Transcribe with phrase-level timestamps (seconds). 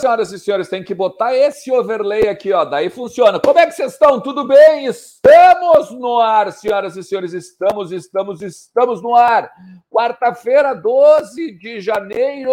[0.00, 2.64] Senhoras e senhores, tem que botar esse overlay aqui, ó.
[2.64, 3.40] Daí funciona.
[3.40, 4.20] Como é que vocês estão?
[4.20, 4.86] Tudo bem?
[4.86, 7.32] Estamos no ar, senhoras e senhores.
[7.32, 9.50] Estamos, estamos, estamos no ar.
[9.90, 12.52] Quarta-feira, 12 de janeiro,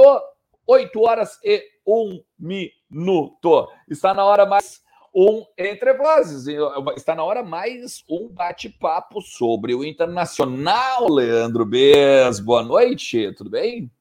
[0.66, 3.68] 8 horas e 1 minuto.
[3.90, 4.82] Está na hora mais
[5.14, 6.48] um Entre Vozes.
[6.96, 12.40] Está na hora mais um bate-papo sobre o Internacional, Leandro Bez.
[12.40, 13.92] Boa noite, tudo bem?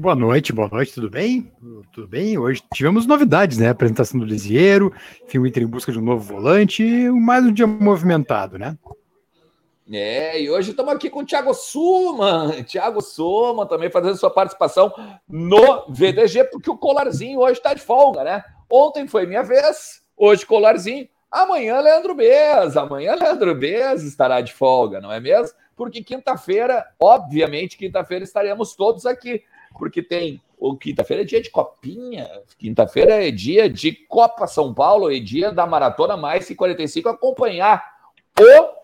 [0.00, 1.52] Boa noite, boa noite, tudo bem?
[1.92, 2.38] Tudo bem?
[2.38, 3.68] Hoje tivemos novidades, né?
[3.68, 4.90] Apresentação do Lisieiro,
[5.22, 8.78] enfim, o Inter em busca de um novo volante, mais um dia movimentado, né?
[9.92, 14.90] É, e hoje estamos aqui com o Thiago Suma, Thiago Suma também fazendo sua participação
[15.28, 18.42] no VDG, porque o Colarzinho hoje está de folga, né?
[18.70, 24.98] Ontem foi minha vez, hoje Colarzinho, amanhã Leandro Bez, amanhã Leandro Bez estará de folga,
[24.98, 25.54] não é mesmo?
[25.76, 29.42] Porque quinta-feira, obviamente, quinta-feira estaremos todos aqui
[29.78, 30.40] porque tem.
[30.58, 35.50] O quinta-feira é dia de copinha, quinta-feira é dia de Copa São Paulo e dia
[35.50, 37.82] da Maratona Mais que 45 acompanhar
[38.38, 38.80] o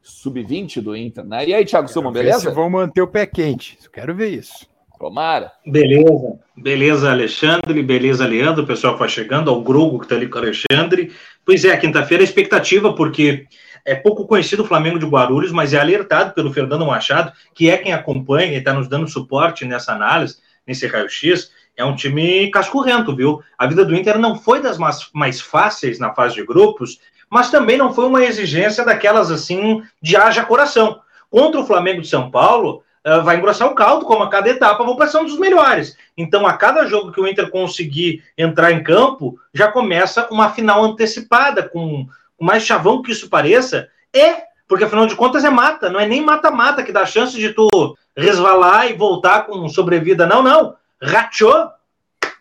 [0.00, 1.46] sub-20 do Inter, né?
[1.46, 2.40] E aí, Thiago Suma, beleza?
[2.40, 4.70] Se vão manter o pé quente, quero ver isso.
[5.00, 5.50] Tomara.
[5.66, 6.38] Beleza.
[6.54, 7.82] Beleza, Alexandre.
[7.82, 8.64] Beleza, Leandro.
[8.64, 11.10] O pessoal que vai chegando, ao Grugo que está ali com o Alexandre.
[11.42, 13.46] Pois é, quinta-feira a expectativa, porque
[13.84, 17.76] é pouco conhecido o Flamengo de Guarulhos, mas é alertado pelo Fernando Machado, que é
[17.76, 21.50] quem acompanha e está nos dando suporte nessa análise, nesse raio-x.
[21.76, 23.42] É um time cascorrento, viu?
[23.56, 27.76] A vida do Inter não foi das mais, fáceis na fase de grupos, mas também
[27.76, 31.00] não foi uma exigência daquelas assim de haja coração.
[31.30, 34.84] Contra o Flamengo de São Paulo, uh, vai engrossar o caldo, como a cada etapa
[34.84, 35.96] vão passar um dos melhores.
[36.16, 40.84] Então, a cada jogo que o Inter conseguir entrar em campo, já começa uma final
[40.84, 42.06] antecipada com
[42.40, 46.06] o mais chavão que isso pareça, é, porque afinal de contas é mata, não é
[46.06, 47.68] nem mata-mata que dá chance de tu
[48.16, 50.74] resvalar e voltar com sobrevida, não, não.
[51.00, 51.68] Rachou,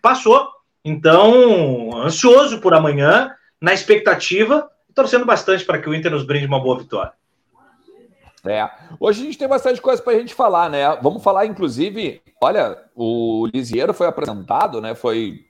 [0.01, 0.47] passou.
[0.83, 6.61] Então, ansioso por amanhã, na expectativa, torcendo bastante para que o Inter nos brinde uma
[6.61, 7.11] boa vitória.
[8.45, 8.69] É.
[8.99, 10.97] Hoje a gente tem bastante coisa para a gente falar, né?
[11.01, 14.95] Vamos falar, inclusive, olha, o Lisieiro foi apresentado, né?
[14.95, 15.45] Foi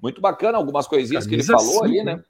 [0.00, 2.22] muito bacana algumas coisinhas Camisa que ele falou cinco, ali, né?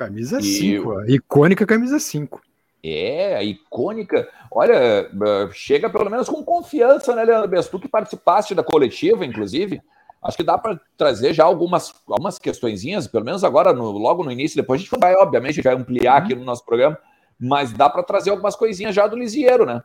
[0.00, 2.40] Camisa 5, icônica camisa 5.
[2.82, 4.26] É, a icônica.
[4.50, 7.68] Olha, eh, chega pelo menos com confiança, né, Leandro Bess?
[7.68, 9.78] Tu que participaste da coletiva, inclusive,
[10.22, 14.32] acho que dá para trazer já algumas, algumas questõezinhas, pelo menos agora, no, logo no
[14.32, 16.24] início, depois a gente vai, obviamente, vai ampliar uhum.
[16.24, 16.96] aqui no nosso programa,
[17.38, 19.82] mas dá para trazer algumas coisinhas já do Lisieiro, né?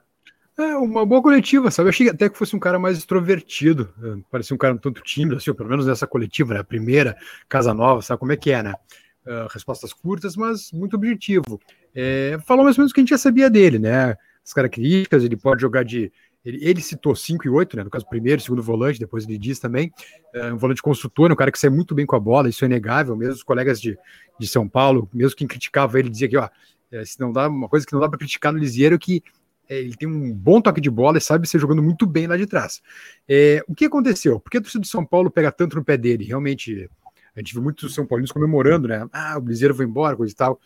[0.57, 1.87] É, uma boa coletiva, sabe?
[1.87, 5.01] Eu achei até que fosse um cara mais extrovertido, eh, parecia um cara um tanto
[5.01, 6.61] tímido, assim, pelo menos nessa coletiva, né?
[6.61, 7.17] A primeira,
[7.49, 8.73] Casa Nova, sabe como é que é, né?
[9.25, 11.59] Uh, respostas curtas, mas muito objetivo.
[11.93, 14.15] É, falou mais ou menos o que a gente já sabia dele, né?
[14.43, 16.11] As características, ele pode jogar de.
[16.43, 17.83] Ele, ele citou 5 e 8, né?
[17.83, 19.91] No caso, primeiro, segundo volante, depois ele diz também.
[20.33, 22.67] É, um volante construtor, um cara que sai muito bem com a bola, isso é
[22.67, 23.15] inegável.
[23.15, 23.97] Mesmo os colegas de,
[24.39, 26.47] de São Paulo, mesmo quem criticava ele, dizia que, ó,
[26.91, 29.23] é, se não dá uma coisa que não dá para criticar no Lisieiro, que
[29.67, 32.37] é, ele tem um bom toque de bola e sabe ser jogando muito bem lá
[32.37, 32.81] de trás.
[33.27, 34.39] É, o que aconteceu?
[34.39, 36.25] Por que a torcida de São Paulo pega tanto no pé dele?
[36.25, 36.89] Realmente
[37.35, 39.07] a gente viu muitos São Paulinos comemorando, né?
[39.11, 40.59] Ah, o Blizeiro foi embora, coisa e tal.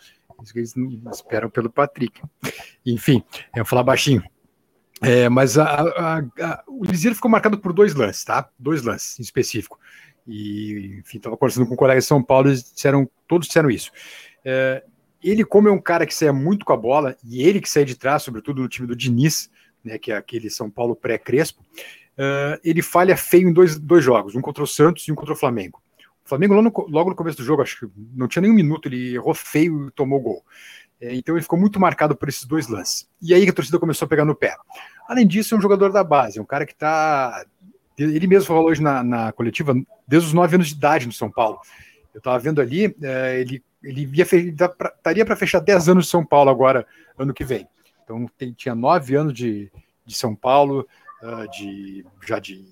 [0.44, 0.76] Isso que eles
[1.12, 2.22] esperam pelo Patrick.
[2.86, 3.24] Enfim,
[3.56, 4.24] eu vou falar baixinho.
[5.02, 8.50] É, mas a, a, a, o Liseiro ficou marcado por dois lances, tá?
[8.58, 9.80] Dois lances em específico.
[10.28, 13.92] E, enfim, estava conversando com um colega de São Paulo, eles disseram, todos disseram isso.
[14.46, 14.84] É,
[15.24, 17.84] ele, como é um cara que saia muito com a bola, e ele que sai
[17.84, 19.50] de trás, sobretudo no time do Diniz,
[19.84, 24.36] né, que é aquele São Paulo pré-crespo, uh, ele falha feio em dois, dois jogos,
[24.36, 25.82] um contra o Santos e um contra o Flamengo.
[26.30, 28.88] Flamengo, logo no, logo no começo do jogo, acho que não tinha nem um minuto,
[28.88, 30.46] ele errou feio e tomou gol.
[31.02, 33.08] É, então ele ficou muito marcado por esses dois lances.
[33.22, 34.56] E aí a torcida começou a pegar no pé.
[35.08, 37.46] Além disso, é um jogador da base, é um cara que está.
[37.98, 39.74] Ele mesmo falou hoje na, na, coletiva,
[40.08, 41.60] desde os nove anos de idade no São Paulo.
[42.14, 46.26] Eu estava vendo ali, é, ele, ele ia, estaria para fechar 10 anos de São
[46.26, 46.88] Paulo agora,
[47.18, 47.68] ano que vem.
[48.04, 49.70] Então tem, tinha nove anos de,
[50.06, 50.88] de São Paulo,
[51.22, 52.66] uh, de, já de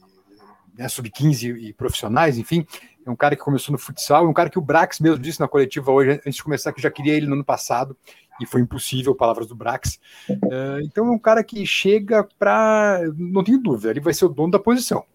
[0.77, 2.65] né, sub-15 e profissionais, enfim
[3.07, 5.39] é um cara que começou no futsal, é um cara que o Brax mesmo disse
[5.39, 7.95] na coletiva hoje, antes de começar, que já queria ele no ano passado,
[8.39, 9.97] e foi impossível, palavras do Brax.
[10.29, 12.99] Uh, então é um cara que chega para.
[13.17, 15.05] Não tenho dúvida, ele vai ser o dono da posição.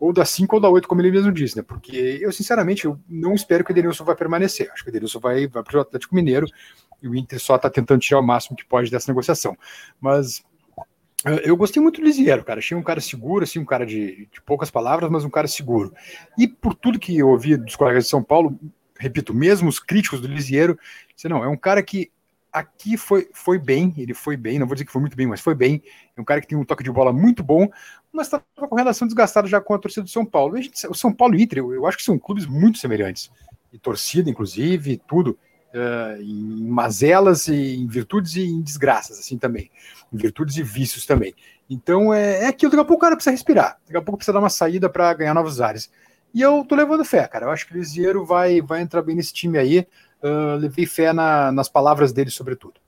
[0.00, 1.62] Ou da 5 ou da 8, como ele mesmo disse, né?
[1.62, 4.70] Porque eu, sinceramente, eu não espero que o Edenilson vai permanecer.
[4.72, 6.46] Acho que o Edenilson vai, vai para o Atlético Mineiro
[7.02, 9.56] e o Inter só está tentando tirar o máximo que pode dessa negociação.
[10.00, 10.44] Mas
[11.44, 12.60] eu gostei muito do Lisiero, cara.
[12.60, 15.92] Achei um cara seguro, assim, um cara de, de, poucas palavras, mas um cara seguro.
[16.36, 18.58] E por tudo que eu ouvi dos colegas de São Paulo,
[18.98, 20.78] repito, mesmo os críticos do Lisiero,
[21.24, 22.10] não, é um cara que
[22.52, 25.40] aqui foi, foi bem, ele foi bem, não vou dizer que foi muito bem, mas
[25.40, 25.82] foi bem.
[26.16, 27.68] É um cara que tem um toque de bola muito bom,
[28.12, 30.60] mas estava com relação desgastada já com a torcida do São Paulo.
[30.60, 33.30] Gente, o São Paulo e o Inter, eu, eu, acho que são clubes muito semelhantes.
[33.72, 35.38] E torcida, inclusive, tudo.
[35.74, 39.70] Uh, em mazelas, e em virtudes e em desgraças, assim também.
[40.12, 41.34] Em virtudes e vícios também.
[41.68, 43.78] Então é, é aquilo, daqui a pouco o cara precisa respirar.
[43.86, 45.90] Daqui a pouco precisa dar uma saída para ganhar novos ares.
[46.32, 47.46] E eu tô levando fé, cara.
[47.46, 49.86] Eu acho que o Lisieiro vai, vai entrar bem nesse time aí.
[50.22, 52.80] Uh, levei fé na, nas palavras dele, sobretudo.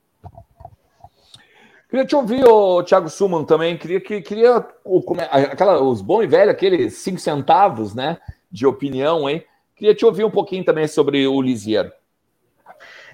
[1.90, 3.76] Queria te ouvir, o Thiago Suman, também.
[3.76, 4.64] Queria que queria
[5.30, 8.18] aquela, os bons e velhos, aqueles cinco centavos, né,
[8.50, 9.44] de opinião, hein?
[9.74, 11.90] Queria te ouvir um pouquinho também sobre o Lisiero.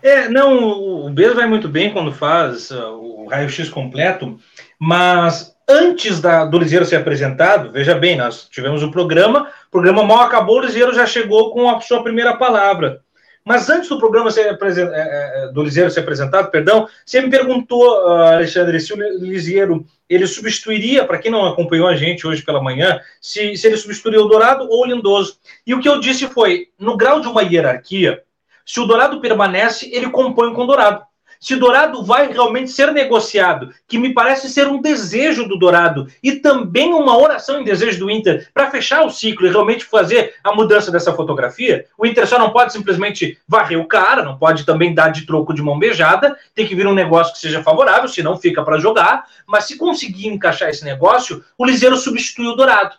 [0.03, 4.39] É, não, o Bezo vai muito bem quando faz uh, o raio-x completo,
[4.79, 10.05] mas antes da, do Liseiro ser apresentado, veja bem, nós tivemos o programa, o programa
[10.05, 13.01] mal acabou, o Liseiro já chegou com a sua primeira palavra.
[13.47, 18.05] Mas antes do programa ser é, é, do Lisieiro ser apresentado, perdão, você me perguntou,
[18.09, 22.61] ah, Alexandre, se o Lisieiro ele substituiria, para quem não acompanhou a gente hoje pela
[22.61, 25.39] manhã, se, se ele substituiria o Dourado ou o Lindoso.
[25.65, 28.21] E o que eu disse foi, no grau de uma hierarquia,
[28.67, 31.07] se o Dourado permanece, ele compõe com o Dourado
[31.41, 36.33] se Dourado vai realmente ser negociado, que me parece ser um desejo do Dourado e
[36.33, 40.55] também uma oração em desejo do Inter para fechar o ciclo e realmente fazer a
[40.55, 44.95] mudança dessa fotografia, o Inter só não pode simplesmente varrer o cara, não pode também
[44.95, 48.37] dar de troco de mão beijada, tem que vir um negócio que seja favorável, senão
[48.37, 52.97] fica para jogar, mas se conseguir encaixar esse negócio, o Liseiro substitui o Dourado.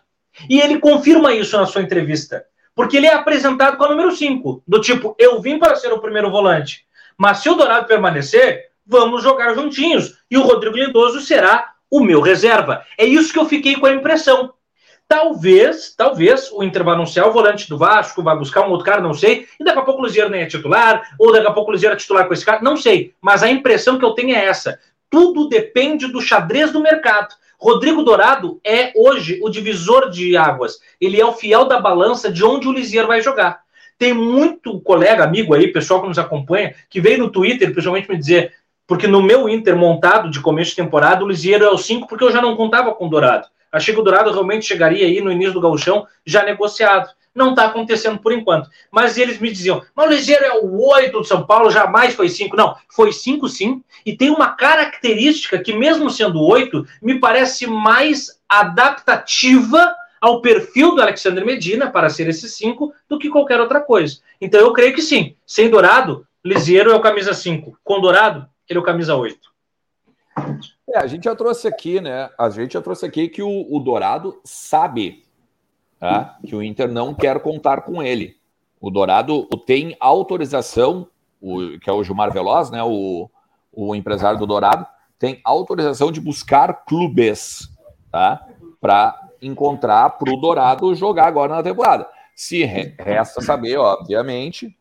[0.48, 2.44] E ele confirma isso na sua entrevista.
[2.78, 5.98] Porque ele é apresentado com a número 5, do tipo, eu vim para ser o
[5.98, 6.84] primeiro volante.
[7.16, 10.16] Mas se o Dourado permanecer, vamos jogar juntinhos.
[10.30, 12.84] E o Rodrigo Lindoso será o meu reserva.
[12.96, 14.54] É isso que eu fiquei com a impressão.
[15.08, 19.00] Talvez, talvez o Inter vai anunciar o volante do Vasco, vai buscar um outro cara,
[19.00, 21.70] não sei, e daqui a pouco o Luziero nem é titular, ou daqui a pouco
[21.70, 23.12] o Luziero é titular com esse cara, não sei.
[23.20, 24.78] Mas a impressão que eu tenho é essa.
[25.10, 27.34] Tudo depende do xadrez do mercado.
[27.58, 30.78] Rodrigo Dourado é hoje o divisor de águas.
[31.00, 33.62] Ele é o fiel da balança de onde o Lisieiro vai jogar.
[33.98, 38.16] Tem muito colega, amigo aí, pessoal que nos acompanha, que veio no Twitter, principalmente, me
[38.16, 38.52] dizer,
[38.86, 42.22] porque no meu Inter montado de começo de temporada, o Lisieiro é o 5, porque
[42.22, 43.48] eu já não contava com o Dourado.
[43.72, 47.10] Achei que o Dourado realmente chegaria aí no início do gauchão já negociado.
[47.38, 48.68] Não está acontecendo por enquanto.
[48.90, 52.28] Mas eles me diziam, mas o Ligeiro é o 8 do São Paulo, jamais foi
[52.28, 52.56] 5.
[52.56, 53.80] Não, foi 5 sim.
[54.04, 61.00] E tem uma característica que, mesmo sendo 8, me parece mais adaptativa ao perfil do
[61.00, 64.18] Alexandre Medina para ser esse 5 do que qualquer outra coisa.
[64.40, 65.36] Então eu creio que sim.
[65.46, 67.78] Sem Dourado, Lisieiro é o camisa 5.
[67.84, 69.38] Com Dourado, ele é o camisa 8.
[70.90, 72.30] É, a gente já trouxe aqui, né?
[72.36, 75.22] A gente já trouxe aqui que o, o Dourado sabe
[75.98, 76.38] tá?
[76.46, 78.36] que o Inter não quer contar com ele.
[78.80, 81.08] O Dourado tem autorização,
[81.40, 82.82] o, que é o Gilmar Veloz, né?
[82.82, 83.28] O,
[83.72, 84.86] o empresário do Dourado,
[85.18, 87.68] tem autorização de buscar clubes,
[88.10, 88.46] tá?
[88.80, 92.06] Para encontrar para o Dourado jogar agora na temporada.
[92.34, 94.76] Se resta saber, obviamente.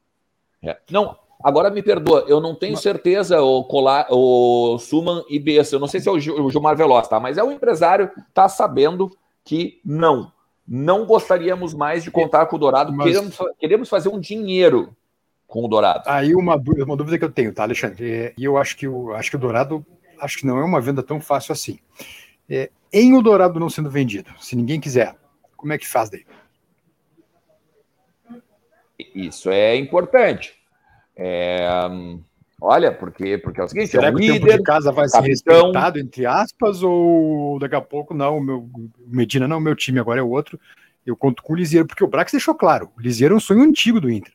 [0.61, 0.77] É.
[0.91, 5.79] Não, agora me perdoa, eu não tenho certeza o, Colar, o Suman e Bessa, eu
[5.79, 7.19] não sei se é o Gilmar Veloz, tá?
[7.19, 9.09] Mas é o empresário, tá sabendo
[9.43, 10.31] que não.
[10.67, 13.07] Não gostaríamos mais de contar com o Dourado, Mas...
[13.07, 14.95] queremos, queremos fazer um dinheiro
[15.47, 16.03] com o Dourado.
[16.05, 18.33] Aí uma, uma dúvida que eu tenho, tá, Alexandre?
[18.37, 19.85] E eu acho que o, acho que o Dourado
[20.19, 21.79] acho que não é uma venda tão fácil assim.
[22.49, 25.15] É, em o Dourado não sendo vendido, se ninguém quiser,
[25.55, 26.25] como é que faz daí?
[29.13, 30.55] Isso é importante.
[31.15, 31.67] É,
[32.61, 34.91] olha, porque, porque é o seguinte: Será é um que líder, o tempo de casa
[34.91, 35.23] vai capitão...
[35.23, 38.69] ser respeitado, entre aspas, ou daqui a pouco não, o meu
[39.05, 40.59] Medina não, o meu time agora é outro.
[41.05, 43.61] Eu conto com o Lisieiro, porque o Brax deixou claro: o Lisieiro é um sonho
[43.61, 44.33] antigo do Inter.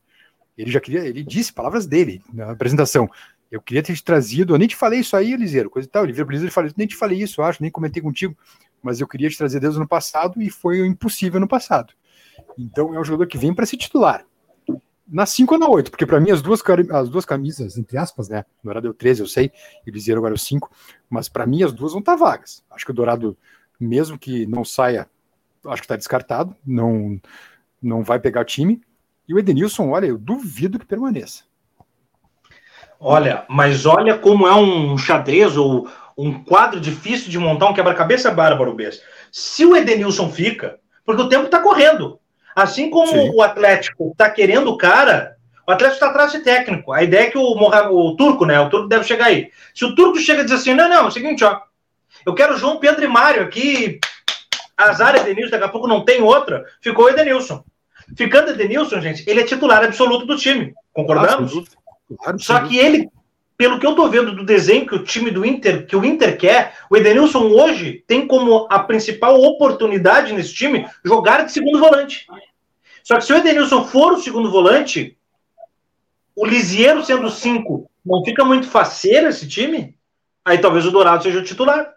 [0.56, 3.08] Ele já queria, ele disse palavras dele na apresentação.
[3.50, 6.04] Eu queria ter te trazido, eu nem te falei isso aí, Eliseiro, coisa e tal.
[6.04, 8.34] Ele vira para e falei, nem te falei isso, acho, nem comentei contigo,
[8.82, 11.92] mas eu queria te trazer desde o ano passado e foi impossível no passado.
[12.58, 14.24] Então é um jogador que vem para ser titular.
[15.06, 18.28] Na 5 ou na 8, porque para mim as duas, as duas camisas, entre aspas,
[18.28, 18.44] né?
[18.62, 19.50] O Dourado deu 13, eu sei,
[19.86, 20.70] e o Liseiro agora o 5,
[21.10, 22.64] mas para mim as duas vão estar tá vagas.
[22.70, 23.36] Acho que o Dourado,
[23.78, 25.08] mesmo que não saia,
[25.66, 27.20] acho que está descartado, não,
[27.82, 28.80] não vai pegar o time.
[29.28, 31.44] E o Edenilson, olha, eu duvido que permaneça.
[32.98, 38.30] Olha, mas olha como é um xadrez ou um quadro difícil de montar um quebra-cabeça
[38.30, 39.02] bárbaro, Bess.
[39.30, 42.20] Se o Edenilson fica, porque o tempo está correndo.
[42.54, 43.30] Assim como Sim.
[43.34, 46.92] o Atlético está querendo o cara, o Atlético está atrás de técnico.
[46.92, 48.60] A ideia é que o, o Turco, né?
[48.60, 49.50] O Turco deve chegar aí.
[49.74, 51.60] Se o Turco chega e diz assim: não, não, é o seguinte, ó.
[52.26, 53.98] Eu quero João Pedro e Mário aqui.
[54.76, 56.64] Azar Edenilson, daqui a pouco não tem outra.
[56.80, 57.64] Ficou o Edenilson.
[58.16, 60.74] Ficando Edenilson, gente, ele é titular absoluto do time.
[60.92, 61.52] Concordamos?
[61.56, 61.82] Ah,
[62.18, 63.08] Claro, Só que ele
[63.62, 66.36] pelo que eu tô vendo do desenho que o time do Inter, que o Inter
[66.36, 72.26] quer, o Edenilson hoje tem como a principal oportunidade nesse time jogar de segundo volante.
[73.04, 75.16] Só que se o Edenilson for o segundo volante,
[76.34, 79.96] o Lisieiro sendo cinco, não fica muito faceiro esse time?
[80.44, 81.94] Aí talvez o Dourado seja o titular.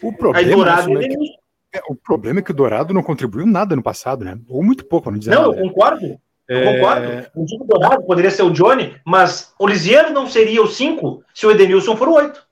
[0.00, 1.38] O problema, Aí, Dourado é que,
[1.74, 4.38] é, o problema é que o Dourado não contribuiu nada no passado, né?
[4.48, 5.60] Ou muito pouco, não dizer Não, nada.
[5.60, 6.20] eu concordo.
[6.48, 6.74] Eu é...
[6.74, 7.30] concordo.
[7.34, 11.46] O Diego Dourado poderia ser o Johnny, mas o Lisieiro não seria o 5 se
[11.46, 12.46] o Edenilson for o 8.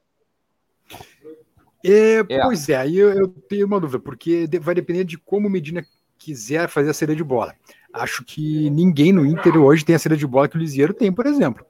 [1.85, 2.43] É, é.
[2.43, 5.83] Pois é, aí eu, eu, tenho uma dúvida, porque vai depender de como o Medina
[6.19, 7.55] quiser fazer a saída de bola.
[7.93, 11.11] Acho que ninguém no Inter hoje tem a saída de bola que o Lisieiro tem,
[11.11, 11.65] por exemplo.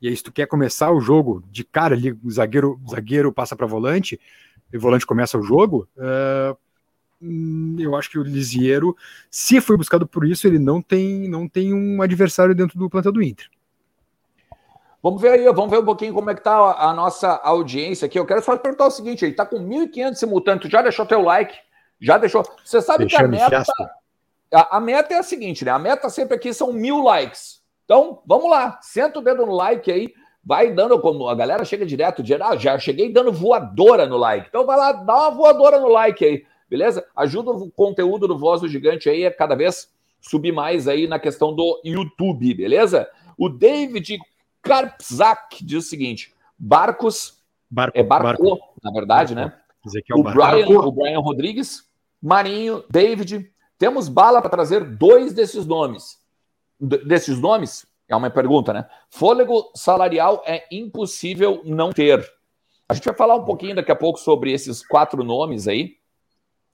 [0.00, 3.32] E aí, se tu quer começar o jogo de cara ali, o zagueiro, o zagueiro
[3.32, 4.20] passa para volante,
[4.72, 6.56] e o volante começa o jogo, uh,
[7.78, 8.96] eu acho que o Lisieiro,
[9.30, 13.12] se foi buscado por isso, ele não tem, não tem um adversário dentro do plantel
[13.12, 13.48] do Inter.
[15.02, 18.18] Vamos ver aí, vamos ver um pouquinho como é que tá a, nossa audiência aqui.
[18.18, 21.56] Eu quero só perguntar o seguinte, ele tá com 1.500 simultâneos, já deixou teu like?
[22.00, 22.44] Já deixou?
[22.64, 23.64] Você sabe Deixando que a meta,
[24.52, 25.70] a, a, meta é a seguinte, né?
[25.70, 27.60] A meta sempre aqui são mil likes.
[27.84, 30.12] Então, vamos lá, senta o dedo no like aí,
[30.44, 34.48] vai dando, como a galera chega direto, de, ah, já cheguei dando voadora no like.
[34.48, 37.06] Então vai lá, dá uma voadora no like aí beleza?
[37.14, 41.18] Ajuda o conteúdo do Voz do Gigante aí a cada vez subir mais aí na
[41.18, 43.08] questão do YouTube, beleza?
[43.38, 44.18] O David
[44.62, 47.36] Karpzak diz o seguinte: barcos.
[47.68, 48.74] Barco, é barco, barco.
[48.82, 49.50] na verdade, barco.
[49.50, 49.62] né?
[50.08, 51.88] É o, o, Brian, o Brian Rodrigues,
[52.22, 53.50] Marinho, David.
[53.78, 56.18] Temos bala para trazer dois desses nomes.
[56.80, 57.86] D desses nomes?
[58.08, 58.88] É uma pergunta, né?
[59.10, 62.24] Fôlego salarial é impossível não ter.
[62.88, 65.96] A gente vai falar um pouquinho daqui a pouco sobre esses quatro nomes aí,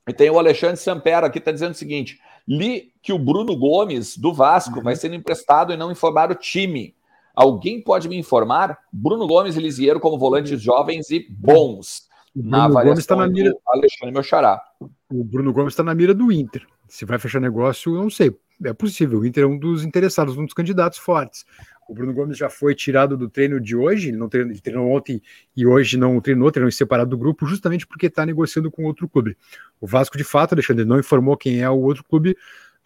[0.09, 4.17] e tem o Alexandre Sampera aqui, está dizendo o seguinte: li que o Bruno Gomes,
[4.17, 4.83] do Vasco, uhum.
[4.83, 6.95] vai sendo emprestado e não informar o time.
[7.35, 8.79] Alguém pode me informar?
[8.93, 12.09] Bruno Gomes e Lisieiro como volantes jovens e bons.
[12.35, 13.55] O Bruno na Gomes está na mira.
[13.67, 14.61] Alexandre meu xará.
[14.81, 16.67] O Bruno Gomes está na mira do Inter.
[16.89, 18.37] Se vai fechar negócio, eu não sei.
[18.65, 19.21] É possível.
[19.21, 21.45] O Inter é um dos interessados, um dos candidatos fortes.
[21.89, 24.91] O Bruno Gomes já foi tirado do treino de hoje, ele não treinou, ele treinou
[24.93, 25.21] ontem
[25.57, 29.37] e hoje não treinou, treinou separado do grupo, justamente porque está negociando com outro clube.
[29.81, 32.37] O Vasco, de fato, Alexandre, não informou quem é o outro clube,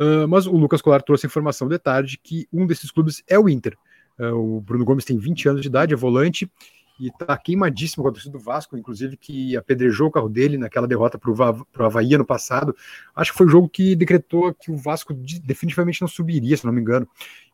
[0.00, 3.48] uh, mas o Lucas Colar trouxe informação de tarde que um desses clubes é o
[3.48, 3.76] Inter.
[4.18, 6.50] Uh, o Bruno Gomes tem 20 anos de idade, é volante,
[6.98, 10.86] e está queimadíssimo com a torcida do Vasco, inclusive que apedrejou o carro dele naquela
[10.86, 12.74] derrota para o Havaí ano passado.
[13.14, 16.72] Acho que foi o jogo que decretou que o Vasco definitivamente não subiria, se não
[16.72, 17.06] me engano.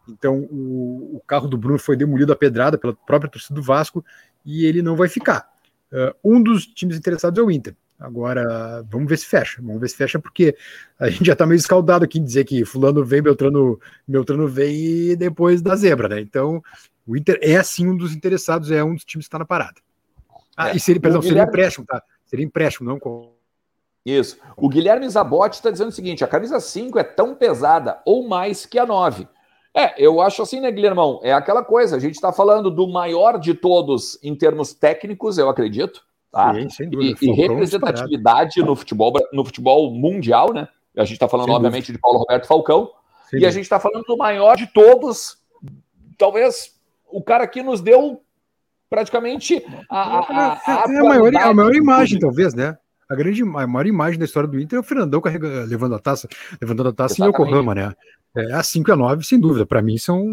[0.08, 4.04] Então o, o carro do Bruno foi demolido a pedrada pela própria torcida do Vasco
[4.44, 5.50] e ele não vai ficar.
[5.92, 7.76] Uh, um dos times interessados é o Inter.
[8.02, 9.62] Agora, vamos ver se fecha.
[9.62, 10.56] Vamos ver se fecha, porque
[10.98, 14.74] a gente já está meio escaldado aqui em dizer que fulano vem, Beltrano, Beltrano vem
[14.74, 16.20] e depois da zebra, né?
[16.20, 16.60] Então,
[17.06, 19.80] o Inter é sim um dos interessados, é um dos times que está na parada.
[20.56, 20.76] Ah, é.
[20.76, 21.40] e seria, perdão, Guilherme...
[21.40, 22.02] seria empréstimo, tá?
[22.26, 23.32] Seria empréstimo, não com.
[24.04, 24.38] Isso.
[24.56, 28.66] O Guilherme Zabotti está dizendo o seguinte: a camisa 5 é tão pesada ou mais
[28.66, 29.26] que a 9.
[29.74, 31.20] É, eu acho assim, né, Guilhermão?
[31.22, 35.48] É aquela coisa, a gente está falando do maior de todos em termos técnicos, eu
[35.48, 36.02] acredito.
[36.30, 36.54] Tá?
[36.54, 37.18] Sim, sem dúvida.
[37.22, 40.68] E, e representatividade no futebol, no futebol mundial, né?
[40.96, 41.98] A gente está falando, sem obviamente, dúvida.
[41.98, 42.90] de Paulo Roberto Falcão.
[43.30, 43.48] Sem e dúvida.
[43.48, 45.38] a gente está falando do maior de todos.
[46.18, 46.71] Talvez
[47.12, 48.22] o cara que nos deu
[48.88, 52.76] praticamente a, a, a, a, é a maior, a maior imagem, talvez, né?
[53.08, 55.98] A grande a maior imagem da história do Inter é o Fernandão carrega, levando a
[55.98, 56.28] taça,
[56.60, 57.40] levantando a taça Exatamente.
[57.40, 57.92] em Yokohama, né?
[58.34, 59.66] É, a 5 e a 9, sem dúvida.
[59.66, 60.24] Para mim, são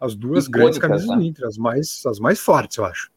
[0.00, 1.16] as duas Icônicas, grandes camisas né?
[1.16, 3.10] do Inter, as mais, as mais fortes, eu acho.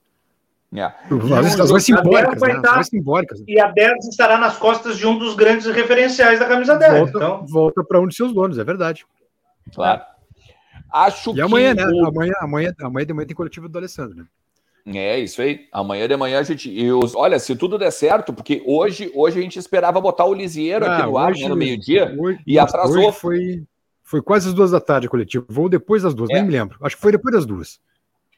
[0.72, 0.96] Yeah.
[1.40, 2.54] As, as mais simbólicas, né?
[2.54, 3.44] as mais simbólicas.
[3.48, 6.94] E a 10 estará nas costas de um dos grandes referenciais da camisa 10.
[6.94, 7.46] Volta, então...
[7.48, 9.06] volta para um de seus donos, é verdade.
[9.74, 10.02] Claro.
[10.92, 11.86] Acho e amanhã, né?
[11.86, 12.06] O...
[12.06, 14.26] Amanhã, amanhã, amanhã de manhã tem coletivo do Alessandro, né?
[14.86, 15.68] É, isso aí.
[15.72, 16.72] Amanhã de manhã a gente.
[16.78, 20.86] Eu, olha, se tudo der certo, porque hoje, hoje a gente esperava botar o Lisieiro
[20.86, 22.16] ah, aqui no ar, né, no meio-dia,
[22.46, 23.08] e atrasou.
[23.08, 23.64] Hoje foi,
[24.04, 25.46] foi quase as duas da tarde coletivo.
[25.50, 26.36] Vou depois das duas, é.
[26.36, 26.78] nem me lembro.
[26.82, 27.80] Acho que foi depois das duas.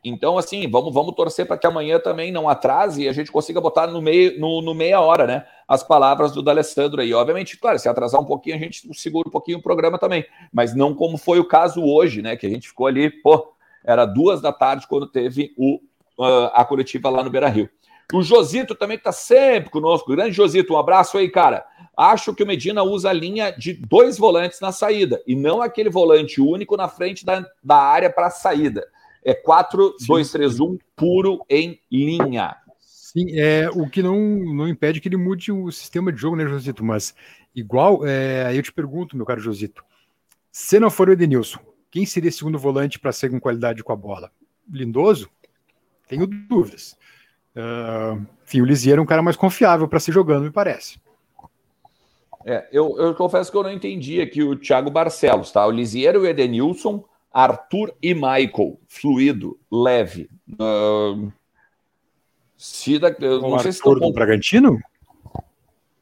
[0.03, 3.61] Então, assim, vamos, vamos torcer para que amanhã também não atrase e a gente consiga
[3.61, 5.45] botar no meio, no, no meia hora, né?
[5.67, 7.13] As palavras do D'Alessandro aí.
[7.13, 10.25] Obviamente, claro, se atrasar um pouquinho, a gente segura um pouquinho o programa também.
[10.51, 12.35] Mas não como foi o caso hoje, né?
[12.35, 13.53] Que a gente ficou ali, pô,
[13.83, 15.79] era duas da tarde quando teve o
[16.17, 17.69] uh, a coletiva lá no Beira Rio.
[18.13, 20.11] O Josito também está sempre conosco.
[20.11, 21.65] Grande Josito, um abraço aí, cara.
[21.95, 25.89] Acho que o Medina usa a linha de dois volantes na saída e não aquele
[25.89, 28.85] volante único na frente da, da área para a saída.
[29.23, 32.55] É 4-2-3-1 puro em linha.
[32.79, 36.45] Sim, é o que não, não impede que ele mude o sistema de jogo, né,
[36.47, 36.83] Josito?
[36.83, 37.13] Mas
[37.53, 39.83] igual, é, aí eu te pergunto, meu caro Josito,
[40.51, 41.59] se não for o Edenilson,
[41.89, 44.31] quem seria segundo volante para ser com qualidade com a bola?
[44.71, 45.29] Lindoso,
[46.07, 46.97] tenho dúvidas.
[47.53, 50.99] Uh, enfim, o Lisier é um cara mais confiável para se jogando, me parece.
[52.45, 55.65] É, eu, eu, confesso que eu não entendi aqui o Thiago Barcelos, tá?
[55.65, 60.29] O Lisier, o Edenilson, Arthur e Michael, fluido, leve.
[60.59, 61.31] Uh,
[62.57, 63.95] se da, eu não sei se estão...
[63.95, 64.79] do Bragantino?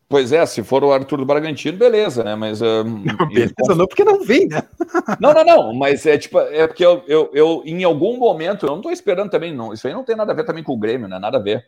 [0.10, 2.36] Pois é, se for o Arthur do Bragantino, beleza, né?
[2.36, 2.62] Mas.
[2.62, 4.64] Uh, não, beleza, não, porque não vem, né?
[5.22, 5.74] não, não, não.
[5.74, 9.30] Mas é tipo, é porque eu, eu, eu em algum momento, eu não estou esperando
[9.30, 9.72] também, não.
[9.72, 11.20] Isso aí não tem nada a ver também com o Grêmio, né?
[11.20, 11.64] Nada a ver.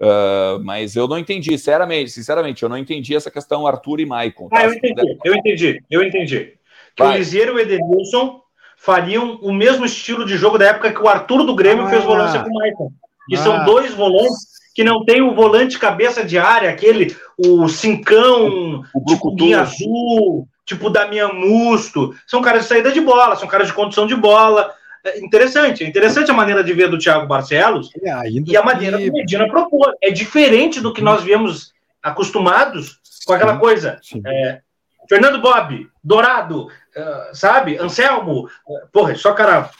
[0.00, 4.48] Uh, mas eu não entendi, sinceramente, sinceramente, eu não entendi essa questão Arthur e Maicon.
[4.48, 4.60] Tá?
[4.60, 6.54] Ah, eu entendi, eu entendi, eu entendi.
[6.96, 7.16] Que Vai.
[7.16, 8.40] o Lisieiro e o Edenilson
[8.80, 12.02] fariam o mesmo estilo de jogo da época que o Arthur do Grêmio ah, fez
[12.02, 12.90] volância com o Maicon.
[13.28, 17.68] Que ah, são dois volantes que não tem o volante cabeça de área, aquele, o
[17.68, 22.14] cincão, o tipo Guinha Azul, tipo Damian Musto.
[22.26, 24.72] São caras de saída de bola, são caras de condução de bola.
[25.04, 28.96] É interessante, é interessante a maneira de ver do Thiago Barcelos é, e a maneira
[28.96, 29.10] que...
[29.10, 29.94] do Medina propor.
[30.02, 31.72] É diferente do que nós viemos
[32.02, 33.98] acostumados com aquela coisa.
[34.26, 34.60] É,
[35.08, 37.78] Fernando Bob, Dourado, uh, sabe?
[37.78, 39.70] Anselmo, uh, porra, só cara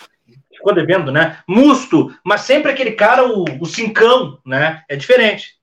[0.53, 1.39] ficou devendo, né?
[1.49, 4.83] Musto, mas sempre aquele cara, o, o cincão, né?
[4.89, 5.59] É diferente.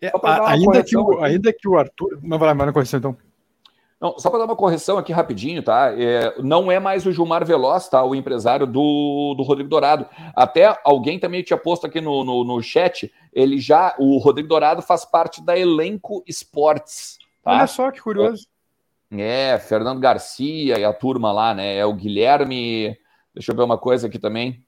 [0.00, 0.10] É,
[0.46, 2.18] ainda, que o, ainda que o Arthur.
[2.22, 3.16] Não vai lá, mas na correção então.
[4.00, 5.94] Não, só para dar uma correção aqui rapidinho, tá?
[5.96, 8.02] É, não é mais o Gilmar Veloz, tá?
[8.02, 10.04] O empresário do, do Rodrigo Dourado.
[10.34, 14.82] Até alguém também tinha posto aqui no, no, no chat, ele já, o Rodrigo Dourado
[14.82, 17.16] faz parte da Elenco Esportes.
[17.44, 17.52] Tá?
[17.52, 18.48] Olha só que curioso.
[19.12, 21.76] É, Fernando Garcia e a turma lá, né?
[21.76, 22.96] É o Guilherme
[23.34, 24.62] Deixa eu ver uma coisa aqui também.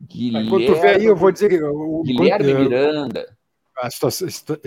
[0.00, 1.62] Guilherme, Enquanto tu vê aí, eu vou dizer.
[1.62, 3.36] O, Guilherme Miranda.
[3.76, 3.88] A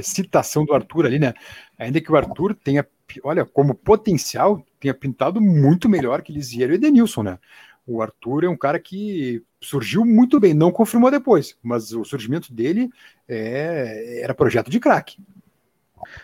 [0.01, 1.33] citação do Arthur ali, né?
[1.77, 2.85] Ainda que o Arthur tenha,
[3.23, 7.39] olha, como potencial, tenha pintado muito melhor que Lisiero e Edenilson, né?
[7.85, 12.51] O Arthur é um cara que surgiu muito bem, não confirmou depois, mas o surgimento
[12.51, 12.89] dele
[13.27, 15.17] é, era projeto de craque.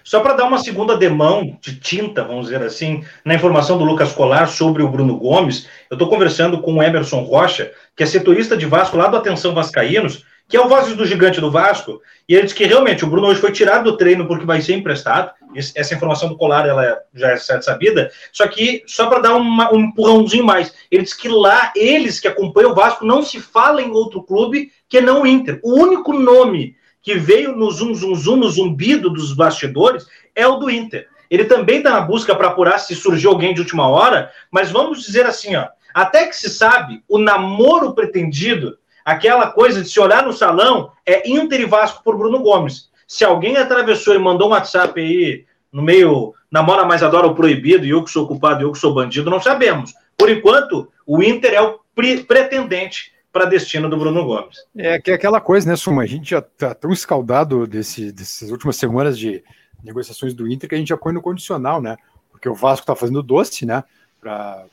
[0.04, 4.12] Só para dar uma segunda demão de tinta, vamos dizer assim, na informação do Lucas
[4.12, 8.58] Colar sobre o Bruno Gomes, eu estou conversando com o Emerson Rocha, que é setorista
[8.58, 12.34] de Vasco lá do Atenção Vascaínos, que é o Vozes do Gigante do Vasco, e
[12.34, 15.32] ele disse que realmente o Bruno hoje foi tirado do treino porque vai ser emprestado.
[15.56, 19.80] Essa informação do Colar ela já é sabida, só que só para dar uma, um
[19.80, 23.92] empurrãozinho mais, ele disse que lá eles que acompanham o Vasco não se fala em
[23.92, 25.60] outro clube que não o Inter.
[25.64, 30.58] O único nome que veio no zum, zum, zum, no zumbido dos bastidores, é o
[30.58, 31.08] do Inter.
[31.30, 35.02] Ele também está na busca para apurar se surgiu alguém de última hora, mas vamos
[35.04, 40.26] dizer assim, ó, até que se sabe, o namoro pretendido, aquela coisa de se olhar
[40.26, 42.90] no salão, é Inter e Vasco por Bruno Gomes.
[43.08, 47.86] Se alguém atravessou e mandou um WhatsApp aí no meio namora mais adora o proibido,
[47.86, 49.94] e eu que sou culpado, eu que sou bandido, não sabemos.
[50.18, 54.58] Por enquanto, o Inter é o pre pretendente para destino do Bruno Gomes.
[54.76, 56.04] É que é aquela coisa, né, Suma?
[56.04, 59.44] A gente já está tão escaldado desse, dessas últimas semanas de
[59.84, 61.98] negociações do Inter que a gente já põe no condicional, né?
[62.30, 63.84] Porque o Vasco está fazendo doce, né?
[64.20, 64.68] Para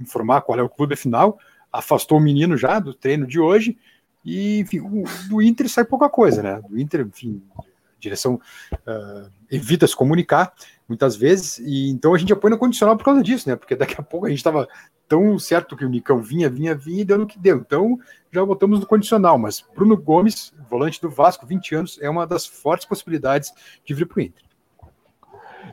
[0.00, 1.38] informar qual é o clube final,
[1.72, 3.76] afastou o menino já do treino de hoje
[4.24, 6.60] e enfim, o, do Inter sai pouca coisa, né?
[6.68, 7.62] Do Inter, enfim, a
[7.98, 8.40] direção
[8.72, 10.52] uh, evita se comunicar
[10.86, 13.56] muitas vezes, e então a gente já põe no condicional por causa disso, né?
[13.56, 14.68] Porque daqui a pouco a gente estava
[15.08, 17.56] tão certo que o Nicão vinha, vinha, vinha e deu no que deu.
[17.56, 17.98] Então
[18.30, 19.38] já botamos no condicional.
[19.38, 23.52] Mas Bruno Gomes, volante do Vasco, 20 anos, é uma das fortes possibilidades
[23.84, 24.48] de vir para o Inter.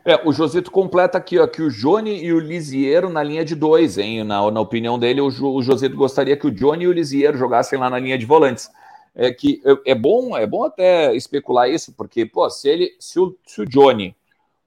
[0.04, 3.56] É, o Josito completa aqui, ó, que o Johnny e o Lisiero na linha de
[3.56, 4.24] dois, hein?
[4.24, 7.80] Na, na opinião dele, o, o Josito gostaria que o Johnny e o Lisiero jogassem
[7.80, 8.70] lá na linha de volantes.
[9.16, 13.20] É que é, é bom, é bom até especular isso, porque, pô, se ele, se
[13.20, 14.16] o, se o Johnny,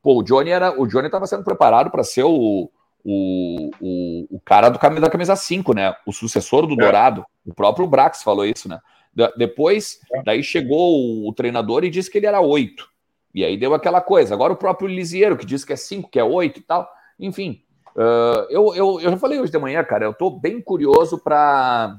[0.03, 2.71] pô, o Johnny era, o Johnny estava sendo preparado para ser o,
[3.11, 5.95] o, o, o cara do da camisa 5, né?
[6.05, 6.77] O sucessor do é.
[6.77, 7.25] Dourado.
[7.47, 8.79] O próprio Brax falou isso, né?
[9.37, 10.23] depois, é.
[10.23, 12.89] daí chegou o, treinador e disse que ele era 8.
[13.35, 14.33] E aí deu aquela coisa.
[14.33, 16.89] Agora o próprio Lisiero, que disse que é 5, que é 8 e tal.
[17.19, 17.63] Enfim,
[17.97, 21.99] uh, eu, eu, eu já falei hoje de manhã, cara, eu tô bem curioso para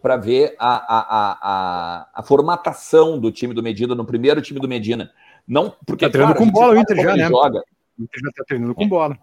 [0.00, 4.68] para ver a, a, a, a, formatação do time do Medina, no primeiro time do
[4.68, 5.10] Medina.
[5.48, 6.04] Não, porque.
[6.04, 7.26] Tá treinando com bola o Inter já, né?
[7.26, 7.64] Joga.
[7.98, 9.18] O Inter já tá treinando com bola.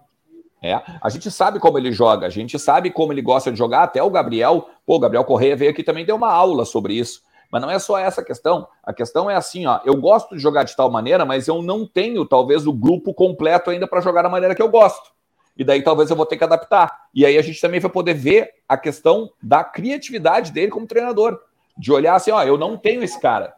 [0.62, 3.82] É, a gente sabe como ele joga, a gente sabe como ele gosta de jogar,
[3.82, 7.24] até o Gabriel, pô, o Gabriel Correia veio aqui também deu uma aula sobre isso.
[7.52, 8.66] Mas não é só essa questão.
[8.82, 11.86] A questão é assim, ó, eu gosto de jogar de tal maneira, mas eu não
[11.86, 15.12] tenho talvez o grupo completo ainda para jogar da maneira que eu gosto.
[15.58, 17.08] E daí talvez eu vou ter que adaptar.
[17.14, 21.38] E aí a gente também vai poder ver a questão da criatividade dele como treinador,
[21.78, 23.54] de olhar assim, ó, eu não tenho esse cara.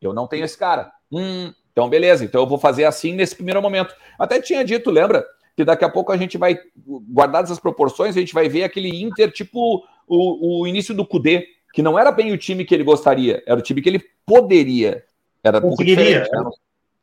[0.00, 0.90] Eu não tenho esse cara.
[1.12, 3.94] Hum, então beleza, então eu vou fazer assim nesse primeiro momento.
[4.18, 5.26] Até tinha dito, lembra?
[5.56, 6.58] Que daqui a pouco a gente vai,
[7.10, 11.46] guardadas as proporções, a gente vai ver aquele Inter tipo o, o início do Cudê,
[11.72, 15.02] que não era bem o time que ele gostaria, era o time que ele poderia.
[15.42, 16.20] Era Conseguiria.
[16.20, 16.50] Né?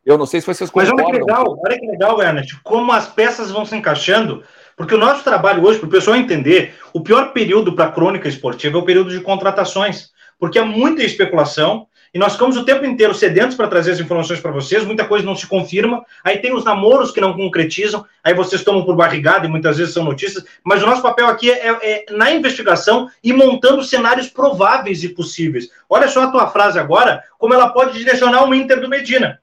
[0.06, 0.96] Eu não sei se vocês concordam.
[0.96, 4.44] Mas olha que legal, olha que legal, Ernest, como as peças vão se encaixando,
[4.76, 8.28] porque o nosso trabalho hoje, para o pessoal entender, o pior período para a crônica
[8.28, 12.86] esportiva é o período de contratações, porque há muita especulação, e nós ficamos o tempo
[12.86, 16.54] inteiro sedentos para trazer as informações para vocês, muita coisa não se confirma, aí tem
[16.54, 20.46] os namoros que não concretizam, aí vocês tomam por barrigada e muitas vezes são notícias,
[20.64, 25.10] mas o nosso papel aqui é, é, é na investigação e montando cenários prováveis e
[25.10, 25.70] possíveis.
[25.90, 29.40] Olha só a tua frase agora, como ela pode direcionar o Inter do Medina.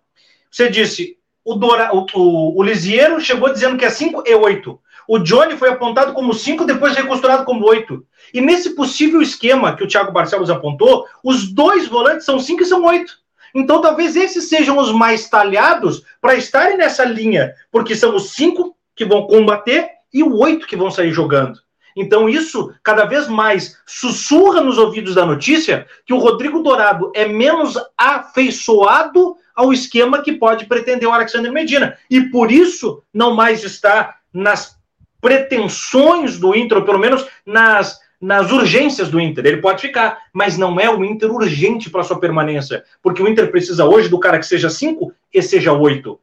[0.48, 4.80] Você disse, o, Dora, o, o, o Lisieiro chegou dizendo que é 5 e 8.
[5.12, 8.00] O Johnny foi apontado como 5, depois recosturado como 8.
[8.32, 12.64] E nesse possível esquema que o Thiago Barcelos apontou, os dois volantes são 5 e
[12.64, 13.12] são 8.
[13.52, 18.76] Então talvez esses sejam os mais talhados para estarem nessa linha, porque são os 5
[18.94, 21.58] que vão combater e o 8 que vão sair jogando.
[21.96, 27.26] Então isso cada vez mais sussurra nos ouvidos da notícia que o Rodrigo Dourado é
[27.26, 31.98] menos afeiçoado ao esquema que pode pretender o Alexandre Medina.
[32.08, 34.78] E por isso não mais está nas
[35.20, 39.46] pretensões do Inter, ou pelo menos nas, nas urgências do Inter.
[39.46, 43.50] Ele pode ficar, mas não é o Inter urgente para sua permanência, porque o Inter
[43.50, 46.18] precisa hoje do cara que seja 5 e seja 8.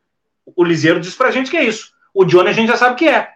[0.56, 1.92] O Liseiro diz pra gente que é isso.
[2.14, 3.34] O Johnny a gente já sabe que é.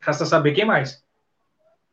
[0.00, 1.02] Resta saber quem mais.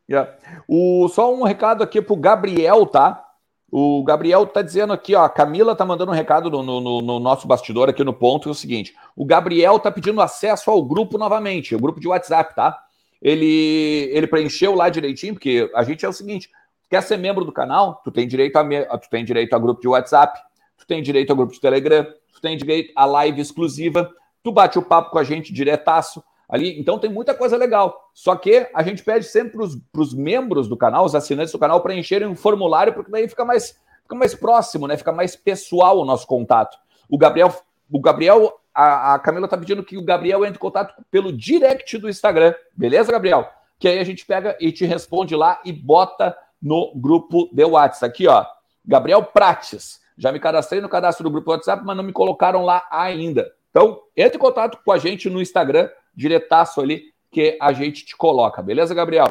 [0.08, 0.32] Yeah.
[0.66, 3.27] O, só um recado aqui pro Gabriel, tá?
[3.70, 7.20] O Gabriel tá dizendo aqui, ó, a Camila tá mandando um recado no, no, no,
[7.20, 11.18] nosso bastidor aqui no ponto, é o seguinte, o Gabriel tá pedindo acesso ao grupo
[11.18, 12.78] novamente, o grupo de WhatsApp, tá?
[13.20, 16.48] Ele, ele preencheu lá direitinho, porque a gente é o seguinte,
[16.88, 19.88] quer ser membro do canal, tu tem direito a, tu tem direito a grupo de
[19.88, 20.40] WhatsApp,
[20.78, 24.10] tu tem direito a grupo de Telegram, tu tem direito a live exclusiva,
[24.42, 26.78] tu bate o papo com a gente diretaço, ali.
[26.80, 28.10] Então tem muita coisa legal.
[28.14, 29.58] Só que a gente pede sempre
[29.92, 33.44] para os membros do canal, os assinantes do canal, preencherem um formulário, porque daí fica
[33.44, 34.96] mais, fica mais próximo, né?
[34.96, 36.78] Fica mais pessoal o nosso contato.
[37.08, 37.54] O Gabriel,
[37.90, 41.98] o Gabriel, a, a Camila está pedindo que o Gabriel entre em contato pelo direct
[41.98, 42.54] do Instagram.
[42.74, 43.48] Beleza, Gabriel?
[43.78, 48.10] Que aí a gente pega e te responde lá e bota no grupo de WhatsApp.
[48.10, 48.44] Aqui, ó.
[48.84, 50.00] Gabriel Prates.
[50.16, 53.52] Já me cadastrei no cadastro do grupo WhatsApp, mas não me colocaram lá ainda.
[53.70, 58.16] Então, entre em contato com a gente no Instagram, diretaço ali, que a gente te
[58.16, 58.60] coloca.
[58.60, 59.28] Beleza, Gabriel?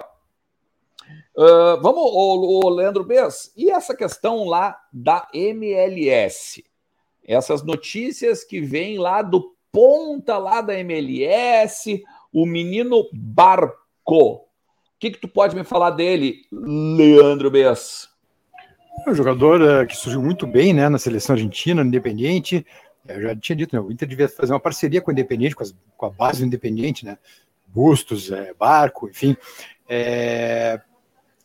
[1.36, 6.64] Uh, vamos, Leandro Bess, e essa questão lá da MLS?
[7.24, 12.02] Essas notícias que vêm lá do ponta lá da MLS,
[12.34, 13.76] o menino Barco.
[14.06, 14.46] O
[14.98, 18.10] que, que tu pode me falar dele, Leandro Bess?
[19.06, 22.66] É um jogador uh, que surgiu muito bem né, na seleção argentina, independente,
[23.08, 25.64] eu já tinha dito, né, o Inter devia fazer uma parceria com o Independente, com,
[25.64, 27.18] as, com a base do Independente, né?
[27.68, 29.36] Bustos, é, Barco, enfim.
[29.88, 30.80] É,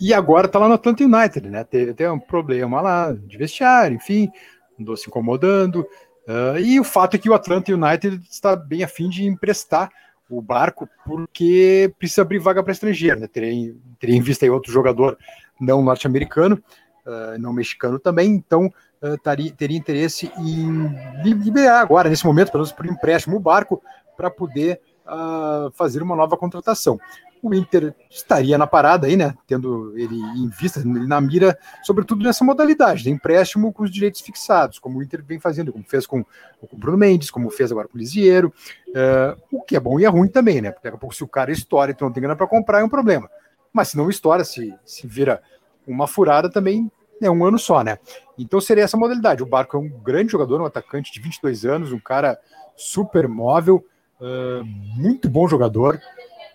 [0.01, 1.63] e agora está lá no Atlanta United, né?
[1.63, 4.31] Teve, teve um problema lá de vestiário, enfim,
[4.79, 5.87] andou se incomodando.
[6.27, 9.91] Uh, e o fato é que o Atlanta United está bem afim de emprestar
[10.29, 13.29] o barco, porque precisa abrir vaga para estrangeiro, né?
[13.29, 15.17] Teria, teria em vista aí outro jogador
[15.61, 16.63] não norte-americano,
[17.07, 18.73] uh, não mexicano também, então
[19.03, 20.91] uh, taria, teria interesse em
[21.23, 23.83] liberar agora, nesse momento, pelo menos por empréstimo, o barco
[24.17, 26.99] para poder uh, fazer uma nova contratação.
[27.43, 29.35] O Inter estaria na parada aí, né?
[29.49, 34.79] Tendo ele em vista, na mira, sobretudo nessa modalidade, de empréstimo com os direitos fixados,
[34.79, 37.97] como o Inter vem fazendo, como fez com, o Bruno Mendes, como fez agora com
[37.97, 38.55] o Lisieiro,
[38.91, 40.71] uh, o que é bom e é ruim também, né?
[40.71, 42.81] Porque daqui a pouco, se o cara estoura e tu não tem grana para comprar,
[42.81, 43.29] é um problema.
[43.73, 45.43] Mas se não estoura, se, se vira
[45.85, 46.89] uma furada, também
[47.27, 47.99] é um ano só, né?
[48.39, 49.43] Então seria essa modalidade.
[49.43, 52.39] O Barco é um grande jogador, um atacante de 22 anos, um cara
[52.77, 53.85] super móvel,
[54.21, 56.01] uh, muito bom jogador.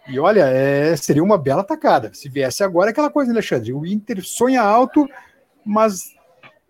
[0.08, 2.12] E olha, é, seria uma bela atacada.
[2.14, 3.74] Se viesse agora, é aquela coisa, Alexandre.
[3.74, 5.08] O Inter sonha alto,
[5.66, 6.16] mas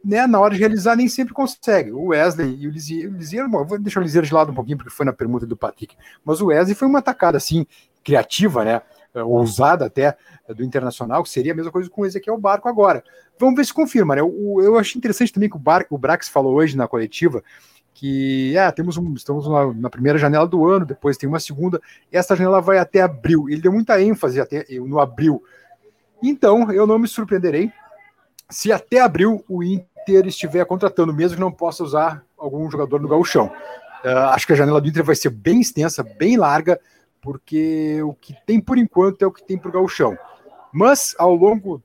[0.03, 1.91] né, na hora de realizar nem sempre consegue.
[1.91, 4.77] O Wesley e o Lizier, o bom, vou deixar o Lizier de lado um pouquinho,
[4.77, 5.95] porque foi na pergunta do Patrick.
[6.25, 7.65] Mas o Wesley foi uma atacada assim,
[8.03, 8.81] criativa, né?
[9.23, 10.15] Ousada até
[10.55, 13.03] do Internacional, que seria a mesma coisa com o Ezequiel Barco agora.
[13.39, 14.21] Vamos ver se confirma, né?
[14.21, 17.43] Eu, eu achei interessante também que o, Bar, o Brax falou hoje na coletiva
[17.93, 21.81] que ah, temos um, estamos na, na, primeira janela do ano, depois tem uma segunda,
[22.11, 23.49] essa janela vai até abril.
[23.49, 25.43] Ele deu muita ênfase até no abril.
[26.21, 27.71] Então, eu não me surpreenderei
[28.49, 33.07] se até abril o Inter estiver contratando, mesmo que não possa usar algum jogador no
[33.07, 33.47] gauchão.
[34.05, 36.79] Uh, acho que a janela do Inter vai ser bem extensa, bem larga,
[37.27, 40.17] porque o que tem por enquanto é o que tem para o gauchão.
[40.71, 41.83] Mas, ao longo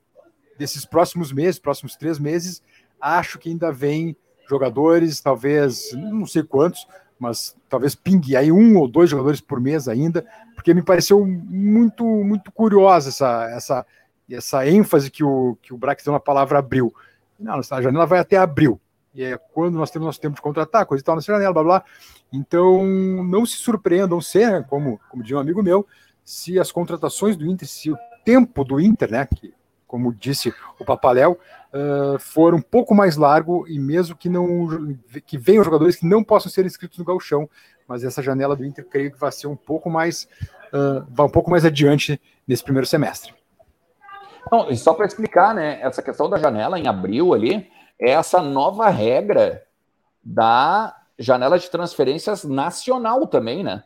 [0.57, 2.63] desses próximos meses, próximos três meses,
[2.97, 4.15] acho que ainda vem
[4.47, 6.87] jogadores, talvez, não sei quantos,
[7.19, 10.25] mas talvez pingue aí um ou dois jogadores por mês ainda,
[10.55, 13.85] porque me pareceu muito muito curiosa essa, essa,
[14.31, 16.95] essa ênfase que o, que o Brax deu na palavra abril.
[17.37, 18.79] Não, a janela vai até abril.
[19.13, 21.63] E é quando nós temos nosso tempo de contratar, coisa e tal, nessa janela, blá
[21.63, 21.83] blá.
[22.33, 25.85] Então, não se surpreendam se, né, como, como diz um amigo meu,
[26.25, 29.53] se as contratações do Inter, se o tempo do Inter, né, que,
[29.85, 31.39] como disse o Papaléu,
[31.73, 36.23] uh, for um pouco mais largo e mesmo que não que venham jogadores que não
[36.23, 37.47] possam ser inscritos no galchão,
[37.87, 40.27] mas essa janela do Inter creio que vai ser um pouco mais
[40.73, 43.33] uh, vai um pouco mais adiante nesse primeiro semestre.
[44.51, 47.69] Não, e só para explicar, né, essa questão da janela em abril ali
[47.99, 49.63] é essa nova regra
[50.23, 53.83] da janela de transferências nacional também, né?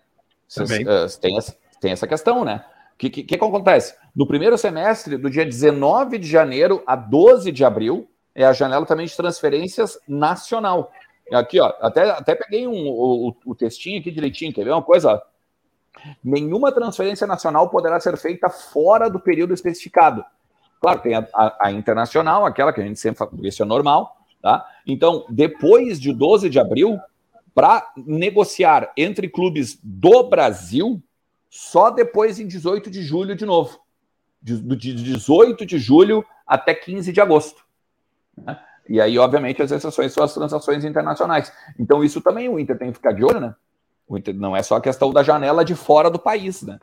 [0.54, 0.86] Também.
[0.86, 2.66] Cês, uh, tem, essa, tem essa questão, né?
[2.94, 3.96] O que, que, que, acontece?
[4.16, 8.86] No primeiro semestre, do dia 19 de janeiro a 12 de abril, é a janela
[8.86, 10.92] também de transferências nacional.
[11.32, 15.22] Aqui, ó, até, até peguei um, o, o textinho aqui direitinho, quer ver uma coisa?
[16.24, 20.24] Nenhuma transferência nacional poderá ser feita fora do período especificado.
[20.80, 24.16] Claro, tem a, a, a internacional, aquela que a gente sempre fala, isso é normal,
[24.42, 24.66] tá?
[24.86, 27.00] Então, depois de 12 de abril,
[27.58, 31.02] para negociar entre clubes do Brasil,
[31.50, 33.80] só depois em 18 de julho de novo.
[34.40, 37.66] De, de 18 de julho até 15 de agosto.
[38.38, 38.60] Né?
[38.88, 41.52] E aí, obviamente, as exceções são as transações internacionais.
[41.80, 43.56] Então, isso também o Inter tem que ficar de olho, né?
[44.08, 46.78] O Inter não é só a questão da janela de fora do país, né?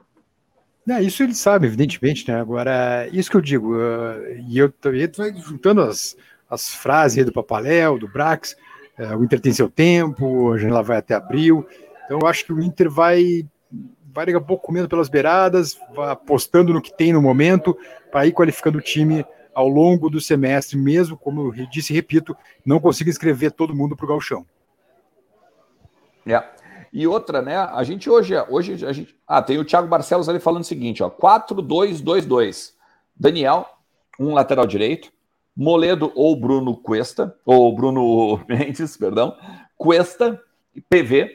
[1.00, 2.40] Isso ele sabe, evidentemente, né?
[2.40, 6.16] Agora, isso que eu digo, uh, e eu também juntando as,
[6.50, 8.56] as frases aí do Papaléu, do Brax,
[8.98, 11.66] uh, o Inter tem seu tempo, a janela vai até abril,
[12.04, 13.46] então eu acho que o Inter vai
[14.14, 15.76] vai daqui pouco comendo pelas beiradas,
[16.08, 17.76] apostando no que tem no momento,
[18.12, 22.36] para ir qualificando o time ao longo do semestre, mesmo, como eu disse e repito,
[22.64, 24.46] não consiga inscrever todo mundo para o galchão.
[26.26, 26.42] É.
[26.92, 27.56] E outra, né?
[27.56, 31.02] A gente hoje, hoje a gente, ah, tem o Thiago Barcelos ali falando o seguinte,
[31.02, 32.72] ó, 4-2-2-2.
[33.16, 33.66] Daniel,
[34.18, 35.12] um lateral direito,
[35.56, 39.36] Moledo ou Bruno Cuesta, ou Bruno Mendes, perdão,
[39.76, 40.40] Cuesta,
[40.88, 41.30] PV,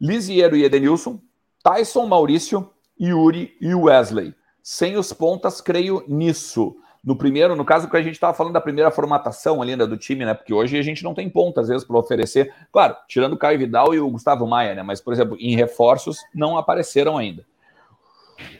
[0.00, 1.20] Lisiero e Edenilson,
[1.62, 4.34] Tyson, Maurício, Yuri e Wesley.
[4.62, 6.76] Sem os pontas, creio nisso.
[7.02, 9.96] No primeiro, no caso que a gente estava falando da primeira formatação ali né, do
[9.96, 10.34] time, né?
[10.34, 12.52] Porque hoje a gente não tem ponta, às vezes, para oferecer.
[12.72, 14.82] Claro, tirando o Caio Vidal e o Gustavo Maia, né?
[14.82, 17.44] Mas, por exemplo, em reforços não apareceram ainda.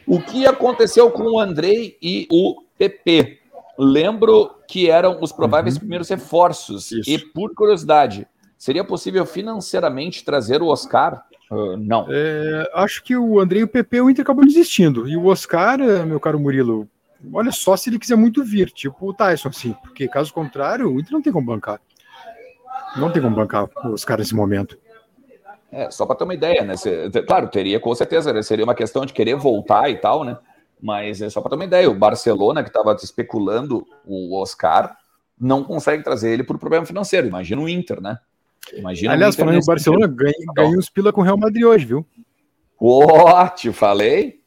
[0.07, 3.38] O que aconteceu com o Andrei e o PP?
[3.81, 5.79] Lembro que eram os prováveis uhum.
[5.79, 6.91] primeiros reforços.
[6.91, 7.09] Isso.
[7.09, 11.23] E, por curiosidade, seria possível financeiramente trazer o Oscar?
[11.49, 12.05] Uh, não.
[12.09, 15.07] É, acho que o Andrei e o PP o Inter acabou desistindo.
[15.07, 16.89] E o Oscar, meu caro Murilo,
[17.31, 20.99] olha só se ele quiser muito vir, tipo o Tyson, assim, porque caso contrário, o
[20.99, 21.79] Inter não tem como bancar.
[22.97, 24.77] Não tem como bancar os caras nesse momento.
[25.71, 26.73] É, só para ter uma ideia, né?
[27.25, 28.41] claro, teria com certeza, né?
[28.41, 30.37] seria uma questão de querer voltar e tal, né?
[30.81, 34.95] Mas é só para ter uma ideia, o Barcelona, que estava especulando o Oscar,
[35.39, 37.27] não consegue trazer ele por problema financeiro.
[37.27, 38.17] Imagina o Inter, né?
[38.73, 42.05] Imagina Aliás, falando em Barcelona, ganhei, ganhei uns pila com o Real Madrid hoje, viu?
[42.79, 44.39] Ó, te falei?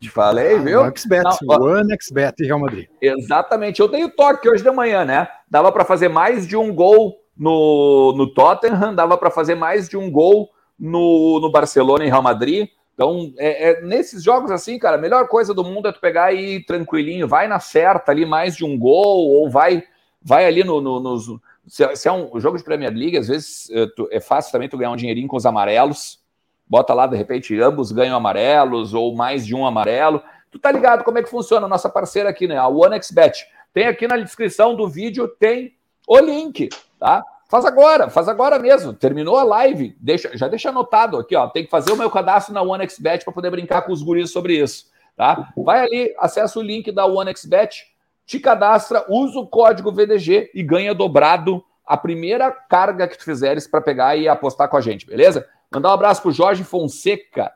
[0.00, 0.96] Te falei, ah, viu?
[0.96, 2.88] XBet, One XBet Real Madrid.
[3.00, 3.80] Exatamente.
[3.80, 5.28] Eu dei o toque hoje de manhã, né?
[5.48, 9.96] Dava para fazer mais de um gol no, no Tottenham, dava para fazer mais de
[9.96, 12.68] um gol no, no Barcelona e Real Madrid.
[12.94, 16.32] Então, é, é, nesses jogos assim, cara, a melhor coisa do mundo é tu pegar
[16.32, 19.82] e ir tranquilinho, vai na certa ali mais de um gol, ou vai,
[20.20, 21.26] vai ali no, no, nos
[21.66, 24.76] se, se é um jogo de Premier League, às vezes é, é fácil também tu
[24.76, 26.20] ganhar um dinheirinho com os amarelos.
[26.66, 30.22] Bota lá, de repente, ambos ganham amarelos ou mais de um amarelo.
[30.50, 32.56] Tu tá ligado como é que funciona a nossa parceira aqui, né?
[32.56, 33.46] A OneXBet.
[33.72, 35.74] Tem aqui na descrição do vídeo, tem
[36.06, 37.24] o link, tá?
[37.52, 38.94] Faz agora, faz agora mesmo.
[38.94, 41.46] Terminou a live, deixa, já deixa anotado aqui, ó.
[41.48, 44.54] Tem que fazer o meu cadastro na OneXBet para poder brincar com os guris sobre
[44.54, 45.52] isso, tá?
[45.54, 47.84] Vai ali, acessa o link da OneXBet,
[48.24, 53.66] te cadastra, usa o código VDG e ganha dobrado a primeira carga que tu fizeres
[53.66, 55.46] para pegar e apostar com a gente, beleza?
[55.70, 57.52] Mandar um abraço pro Jorge Fonseca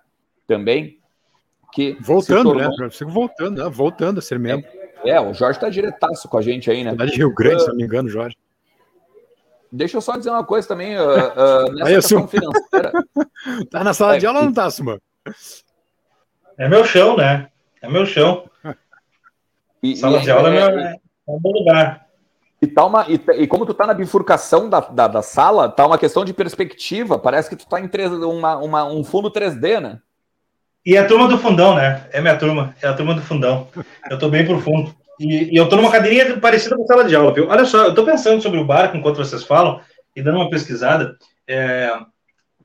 [0.46, 0.98] também.
[1.72, 2.68] Que voltando, tornou...
[2.68, 2.90] né?
[2.90, 3.70] Fico voltando, né?
[3.70, 4.68] voltando a ser membro.
[5.02, 6.90] É, é, o Jorge tá diretaço com a gente aí, né?
[6.90, 8.37] Cidade de Rio Grande, uh, se não me engano, Jorge.
[9.70, 12.92] Deixa eu só dizer uma coisa também, uh, uh, nessa aí, questão financeira.
[13.70, 15.00] tá na sala é, de aula ou não tá, Suma?
[16.59, 17.48] É meu chão, né?
[17.83, 18.48] É meu chão.
[19.83, 20.96] E, Sala e, de aula é, é, é,
[21.29, 22.07] um bom lugar.
[22.61, 25.87] E, tá uma, e, e, como tu tá na bifurcação da, da, da, sala, tá
[25.87, 27.18] uma questão de perspectiva.
[27.18, 30.00] Parece que tu tá em 3, uma, uma, um fundo 3D, né?
[30.85, 32.09] E a turma do fundão, né?
[32.12, 33.68] É minha turma, é a turma do fundão.
[34.09, 34.94] Eu tô bem profundo.
[35.18, 37.48] E, e eu tô numa cadeirinha parecida com sala de aula, viu?
[37.48, 39.81] Olha só, eu tô pensando sobre o barco enquanto vocês falam
[40.14, 41.16] e dando uma pesquisada.
[41.46, 41.92] É,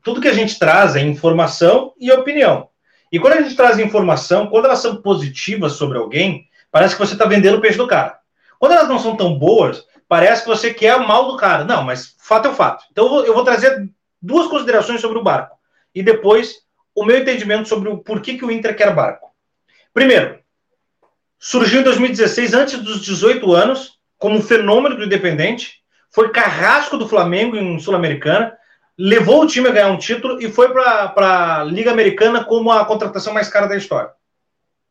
[0.02, 2.68] tudo que a gente traz é informação e opinião.
[3.10, 7.12] E quando a gente traz informação, quando elas são positivas sobre alguém, parece que você
[7.12, 8.18] está vendendo o peixe do cara.
[8.58, 11.64] Quando elas não são tão boas, parece que você quer o mal do cara.
[11.64, 12.84] Não, mas fato é o fato.
[12.90, 13.88] Então eu vou, eu vou trazer
[14.20, 15.56] duas considerações sobre o barco.
[15.94, 16.56] E depois
[16.94, 19.30] o meu entendimento sobre o porquê que o Inter quer barco.
[19.92, 20.38] Primeiro,
[21.42, 27.56] surgiu em 2016, antes dos 18 anos, como fenômeno do Independente, foi carrasco do Flamengo
[27.56, 28.56] em Sul-Americana,
[28.96, 32.84] levou o time a ganhar um título e foi para a Liga Americana como a
[32.84, 34.10] contratação mais cara da história.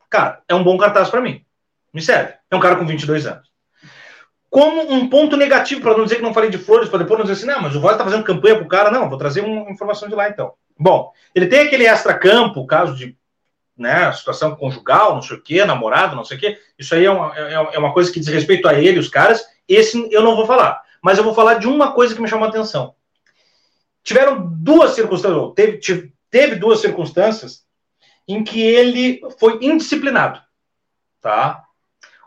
[0.09, 1.45] Cara, é um bom cartaz para mim.
[1.93, 2.33] Me serve.
[2.49, 3.49] É um cara com 22 anos.
[4.49, 7.25] Como um ponto negativo, para não dizer que não falei de flores, para depois não
[7.25, 8.91] dizer assim, não, mas o Voz está fazendo campanha para o cara.
[8.91, 10.51] Não, vou trazer uma informação de lá então.
[10.77, 13.15] Bom, ele tem aquele extra-campo, caso de
[13.81, 16.59] né, situação conjugal, não sei o quê, namorado, não sei o quê.
[16.77, 19.43] Isso aí é uma, é, é uma coisa que diz respeito a ele, os caras.
[19.67, 20.81] Esse eu não vou falar.
[21.01, 22.93] Mas eu vou falar de uma coisa que me chamou a atenção
[24.03, 27.65] tiveram duas circunstâncias, teve, teve duas circunstâncias
[28.27, 30.41] em que ele foi indisciplinado,
[31.19, 31.63] tá?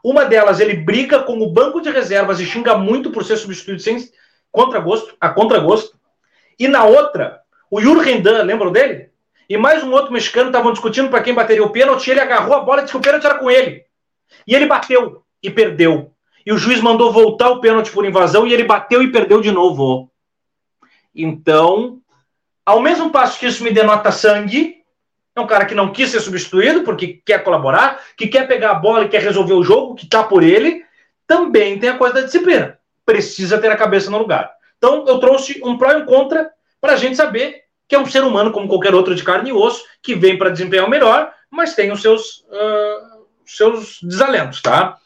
[0.03, 3.81] Uma delas, ele briga com o banco de reservas e xinga muito por ser substituído
[3.81, 3.97] sem
[4.53, 5.99] contragosto, a contragosto.
[6.59, 7.41] E na outra,
[7.71, 9.11] o Yuri Rendan, lembram dele?
[9.49, 12.61] E mais um outro mexicano estavam discutindo para quem bateria o pênalti, ele agarrou a
[12.61, 13.85] bola e disse que o pênalti era com ele.
[14.47, 16.13] E ele bateu e perdeu.
[16.47, 19.51] E o juiz mandou voltar o pênalti por invasão e ele bateu e perdeu de
[19.51, 20.11] novo.
[21.15, 22.01] Então,
[22.65, 24.83] ao mesmo passo que isso me denota sangue,
[25.37, 28.75] é um cara que não quis ser substituído porque quer colaborar, que quer pegar a
[28.75, 30.85] bola e quer resolver o jogo, que tá por ele,
[31.27, 32.79] também tem a coisa da disciplina.
[33.05, 34.53] Precisa ter a cabeça no lugar.
[34.79, 37.64] Então, eu trouxe um pró e um contra para a gente saber
[37.95, 40.51] que é um ser humano como qualquer outro de carne e osso, que vem para
[40.51, 44.99] desempenhar o melhor, mas tem os seus, uh, seus desalentos, tá?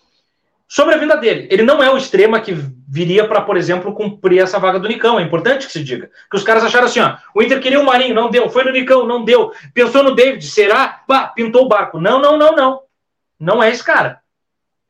[0.66, 2.53] Sobre a vinda dele, ele não é o extrema que
[2.88, 5.18] viria para, por exemplo, cumprir essa vaga do Nicão.
[5.18, 6.11] É importante que se diga.
[6.31, 8.51] Que os caras acharam assim: ó, o Inter queria o Marinho, não deu.
[8.51, 9.51] Foi no Nicão, não deu.
[9.72, 11.03] Pensou no David, será?
[11.07, 11.98] Pá, pintou o barco.
[11.98, 12.83] Não, não, não, não.
[13.40, 14.20] Não é esse cara.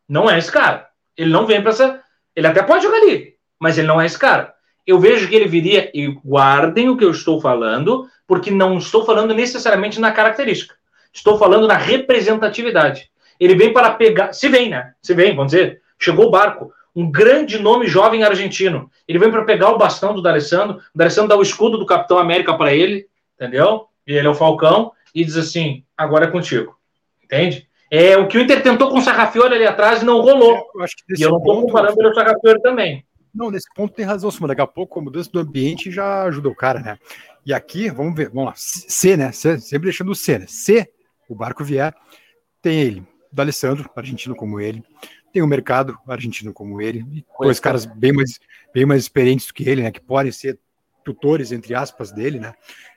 [0.08, 0.88] Não é esse cara.
[1.16, 2.00] Ele não vem para essa.
[2.34, 4.54] Ele até pode jogar ali, mas ele não é esse cara.
[4.88, 9.04] Eu vejo que ele viria, e guardem o que eu estou falando, porque não estou
[9.04, 10.76] falando necessariamente na característica.
[11.12, 13.10] Estou falando na representatividade.
[13.38, 14.32] Ele vem para pegar.
[14.32, 14.94] Se vem, né?
[15.02, 15.82] Se vem, vamos dizer.
[15.98, 16.72] Chegou o barco.
[16.96, 18.90] Um grande nome jovem argentino.
[19.06, 20.78] Ele vem para pegar o bastão do D'Alessandro.
[20.94, 23.88] O D'Alessandro dá o escudo do Capitão América para ele, entendeu?
[24.06, 24.92] E ele é o Falcão.
[25.14, 26.74] E diz assim: agora é contigo.
[27.22, 27.68] Entende?
[27.90, 30.56] É o que o Inter tentou com o Sarrafiori ali atrás e não rolou.
[30.56, 30.86] Eu
[31.18, 33.04] e eu não estou comparando ele com o Sarrafiori também.
[33.34, 34.48] Não, nesse ponto tem razão, Simão.
[34.48, 36.98] Daqui a pouco a mudança do ambiente já ajuda o cara, né?
[37.44, 38.54] E aqui, vamos ver, vamos lá.
[38.56, 39.32] C, né?
[39.32, 40.46] C, sempre deixando o C, né?
[40.48, 40.90] C,
[41.28, 41.94] o barco vier,
[42.60, 44.82] tem ele, do Alessandro, argentino como ele.
[45.32, 47.04] Tem o um mercado argentino como ele.
[47.10, 48.40] E dois caras bem mais,
[48.72, 49.90] bem mais experientes do que ele, né?
[49.90, 50.58] Que podem ser
[51.04, 52.54] tutores, entre aspas, dele, né?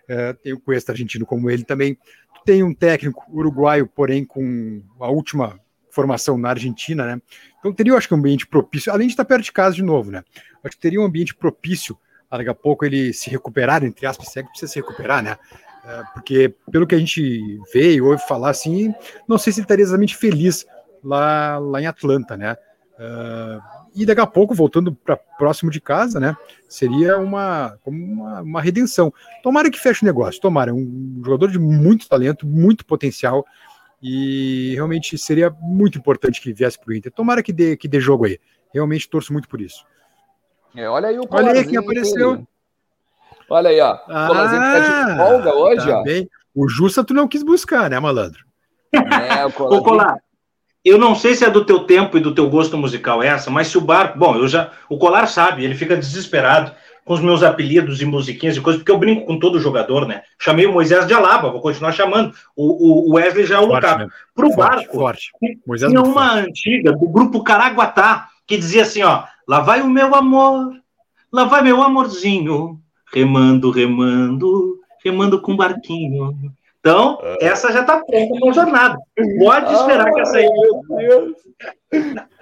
[0.10, 1.98] Uh, tem o Cuesta argentino como ele também.
[2.46, 5.60] Tem um técnico uruguaio, porém com a última
[5.92, 7.22] formação na Argentina, né?
[7.60, 9.84] Então teria, eu acho que um ambiente propício, além de estar perto de casa de
[9.84, 10.24] novo, né?
[10.64, 11.98] Acho que teria um ambiente propício
[12.30, 15.22] a daqui a pouco ele se recuperar, entre aspas, se é que precisa se recuperar,
[15.22, 15.38] né?
[15.84, 18.94] É, porque, pelo que a gente vê e ouve falar, assim,
[19.28, 20.66] não sei se ele estaria exatamente feliz
[21.04, 22.56] lá, lá em Atlanta, né?
[23.02, 23.60] Uh,
[23.96, 26.38] e daqui a pouco, voltando para próximo de casa, né?
[26.70, 29.12] Seria uma, uma, uma, redenção.
[29.42, 30.70] Tomara que feche o negócio, tomara.
[30.70, 33.44] É um jogador de muito talento, muito potencial.
[34.02, 37.12] E realmente seria muito importante que viesse para o Inter.
[37.12, 38.40] Tomara que dê, que dê jogo aí.
[38.74, 39.86] Realmente torço muito por isso.
[40.76, 42.48] É, olha aí o Olha aí quem apareceu.
[43.50, 44.00] Olha aí, ó.
[44.08, 46.04] Ah, tá de folga hoje, tá ó.
[46.04, 46.30] Bem.
[46.56, 48.46] O Justa tu não quis buscar, né, malandro?
[48.94, 49.78] É, o Colar.
[49.78, 50.18] Ô, Colar,
[50.84, 53.68] eu não sei se é do teu tempo e do teu gosto musical essa, mas
[53.68, 54.18] se o barco.
[54.18, 54.72] Bom, eu já.
[54.90, 56.72] O Colar sabe, ele fica desesperado
[57.04, 60.22] com os meus apelidos e musiquinhas e coisas, porque eu brinco com todo jogador, né?
[60.40, 62.34] Chamei o Moisés de Alaba, vou continuar chamando.
[62.56, 64.08] O, o Wesley já é o Lucas.
[64.36, 65.32] Para o barco, forte.
[65.66, 66.50] Moisés tinha uma forte.
[66.50, 70.74] antiga do grupo Caraguatá que dizia assim: ó, lá vai o meu amor,
[71.32, 72.80] lá vai meu amorzinho,
[73.14, 76.36] remando, remando, remando com barquinho.
[76.82, 77.46] Então, é.
[77.46, 78.98] essa já está pronta uma jornada.
[79.40, 80.50] Pode esperar ah, que essa aí.
[80.50, 81.38] Meu Deus.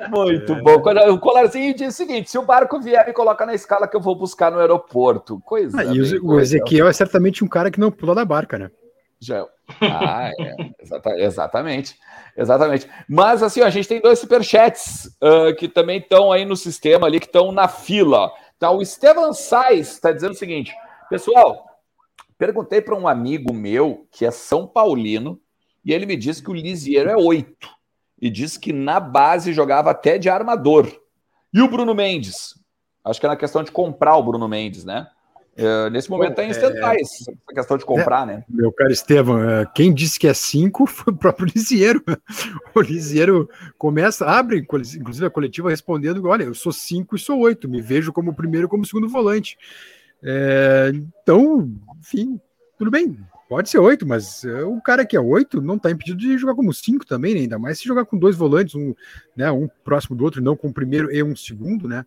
[0.09, 0.61] Muito é.
[0.61, 0.81] bom.
[1.11, 4.01] O Colarzinho diz o seguinte: se o barco vier, me coloca na escala que eu
[4.01, 5.41] vou buscar no aeroporto.
[5.41, 5.81] Coisa.
[5.81, 8.71] Ah, e o, o Ezequiel é certamente um cara que não pula da barca, né?
[9.19, 9.45] Já.
[9.81, 10.55] Ah, é.
[11.21, 11.97] exatamente.
[12.37, 12.89] Exatamente.
[13.09, 17.19] Mas assim, a gente tem dois superchats uh, que também estão aí no sistema ali,
[17.19, 18.31] que estão na fila.
[18.55, 20.73] Então, o Estevam Sais está dizendo o seguinte:
[21.09, 21.68] pessoal,
[22.39, 25.39] perguntei para um amigo meu que é São Paulino
[25.83, 27.69] e ele me disse que o Lisieiro é oito
[28.19, 30.89] e disse que na base jogava até de armador.
[31.53, 32.55] E o Bruno Mendes?
[33.03, 35.07] Acho que é na questão de comprar o Bruno Mendes, né?
[35.57, 38.43] Uh, nesse momento está em stand-by é, essa questão de comprar, é, né?
[38.47, 42.01] Meu caro Estevam, uh, quem disse que é 5 foi o próprio Lisieiro.
[42.73, 47.67] O Lisieiro começa, abre, inclusive a coletiva respondendo: olha, eu sou 5 e sou 8,
[47.67, 49.57] me vejo como primeiro como segundo volante.
[50.23, 52.39] É, então, enfim,
[52.77, 53.17] tudo bem,
[53.49, 56.55] pode ser 8, mas uh, o cara que é 8 não está impedido de jogar
[56.55, 57.41] como 5 também, né?
[57.41, 58.93] ainda mais se jogar com dois volantes, um,
[59.35, 62.05] né, um próximo do outro, não com o primeiro e um segundo, né?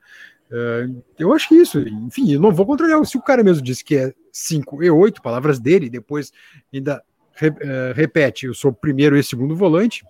[0.52, 3.02] Uh, eu acho que isso, enfim, eu não vou contrariar.
[3.06, 6.30] Se o cara mesmo disse que é 5 e 8, palavras dele, depois
[6.72, 7.02] ainda
[7.32, 10.04] re, uh, repete, eu sou primeiro e segundo volante.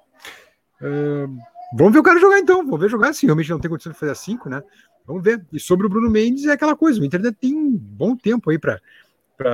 [0.80, 1.32] Uh,
[1.76, 3.98] vamos ver o cara jogar então, vamos ver jogar se realmente não tem condição de
[3.98, 4.62] fazer 5, né?
[5.07, 5.44] Vamos ver.
[5.53, 8.59] E sobre o Bruno Mendes é aquela coisa, o Inter tem um bom tempo aí
[8.59, 8.80] para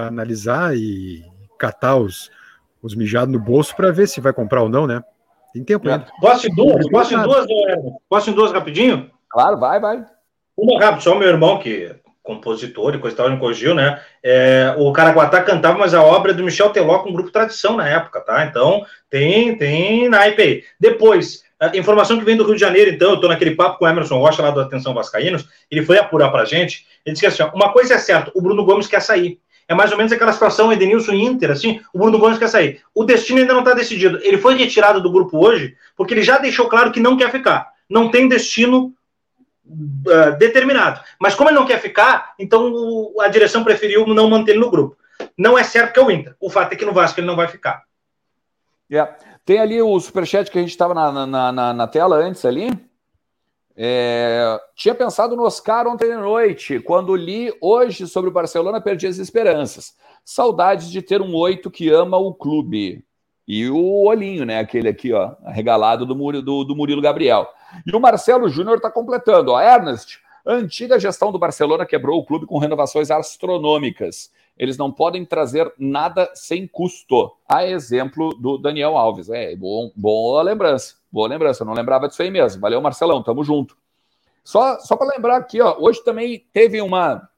[0.07, 1.24] analisar e
[1.59, 2.30] catar os,
[2.82, 5.03] os mijados no bolso para ver se vai comprar ou não, né?
[5.53, 6.07] Tem tempo ainda.
[6.20, 6.88] Posso em duas?
[6.88, 7.46] Posso em duas,
[8.09, 9.11] Posso em duas rapidinho?
[9.28, 10.05] Claro, vai, vai.
[10.57, 11.96] Uma rápido, só meu irmão, que é
[12.28, 14.03] compositor e coisa e tal, me corrigiu, né?
[14.22, 17.74] É, o Caraguatá cantava, mas a obra é do Michel Teló com um grupo Tradição
[17.74, 18.44] na época, tá?
[18.44, 20.64] Então, tem, tem naipe aí.
[20.78, 21.42] Depois,
[21.74, 24.18] informação que vem do Rio de Janeiro, então, eu tô naquele papo com o Emerson
[24.18, 27.94] Rocha lá do Atenção Vascaínos, ele foi apurar pra gente, ele disse assim, uma coisa
[27.94, 29.40] é certa, o Bruno Gomes quer sair.
[29.66, 32.80] É mais ou menos aquela situação Edenilson Inter, assim, o Bruno Gomes quer sair.
[32.94, 34.18] O destino ainda não está decidido.
[34.22, 37.68] Ele foi retirado do grupo hoje, porque ele já deixou claro que não quer ficar.
[37.88, 38.94] Não tem destino
[39.66, 41.00] uh, determinado.
[41.20, 44.70] Mas como ele não quer ficar, então o, a direção preferiu não manter ele no
[44.70, 44.96] grupo.
[45.36, 46.34] Não é certo que é o Inter.
[46.40, 47.82] O fato é que no Vasco ele não vai ficar.
[48.91, 49.16] Yeah.
[49.45, 52.70] Tem ali o superchat que a gente estava na, na, na, na, tela antes ali.
[53.76, 56.80] É, tinha pensado no Oscar ontem à noite.
[56.80, 59.95] Quando li hoje sobre o Barcelona, perdi as esperanças.
[60.24, 63.05] Saudades de ter um oito que ama o clube.
[63.47, 64.59] E o olhinho, né?
[64.59, 67.49] Aquele aqui, ó, arregalado do, Murilo, do, do Murilo Gabriel.
[67.86, 69.53] E o Marcelo Júnior está completando.
[69.53, 74.30] Ó, Ernest, antiga gestão do Barcelona quebrou o clube com renovações astronômicas.
[74.59, 77.32] Eles não podem trazer nada sem custo.
[77.48, 79.30] A exemplo do Daniel Alves.
[79.30, 80.96] É, bom, boa lembrança.
[81.11, 81.62] Boa lembrança.
[81.62, 82.61] Eu não lembrava disso aí mesmo.
[82.61, 83.22] Valeu, Marcelão.
[83.22, 83.76] Tamo junto.
[84.42, 87.28] Só, só para lembrar aqui, ó, hoje também teve uma.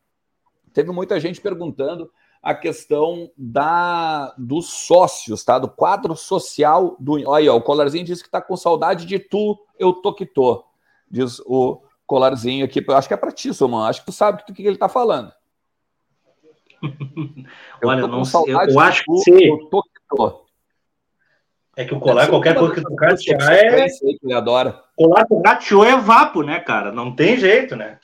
[0.73, 2.09] Teve muita gente perguntando
[2.43, 5.59] a questão da dos sócios, tá?
[5.59, 7.29] Do quadro social do.
[7.29, 10.65] Olha, o Colarzinho disse que está com saudade de tu, eu tô que tô.
[11.11, 12.83] Diz o Colarzinho aqui.
[12.87, 13.85] Eu acho que é para ti, mano.
[13.85, 15.33] Acho que tu sabe do que, que ele está falando.
[17.81, 18.41] Eu Olha, não sei.
[18.47, 19.45] Eu, eu acho que sim.
[19.45, 20.45] Eu tô.
[21.77, 23.87] É que o colar, qualquer coisa que tu catear é.
[23.87, 24.83] Que ele adora.
[24.97, 26.93] Colar com gateou é vapo, né, cara?
[26.93, 27.99] Não tem jeito, né?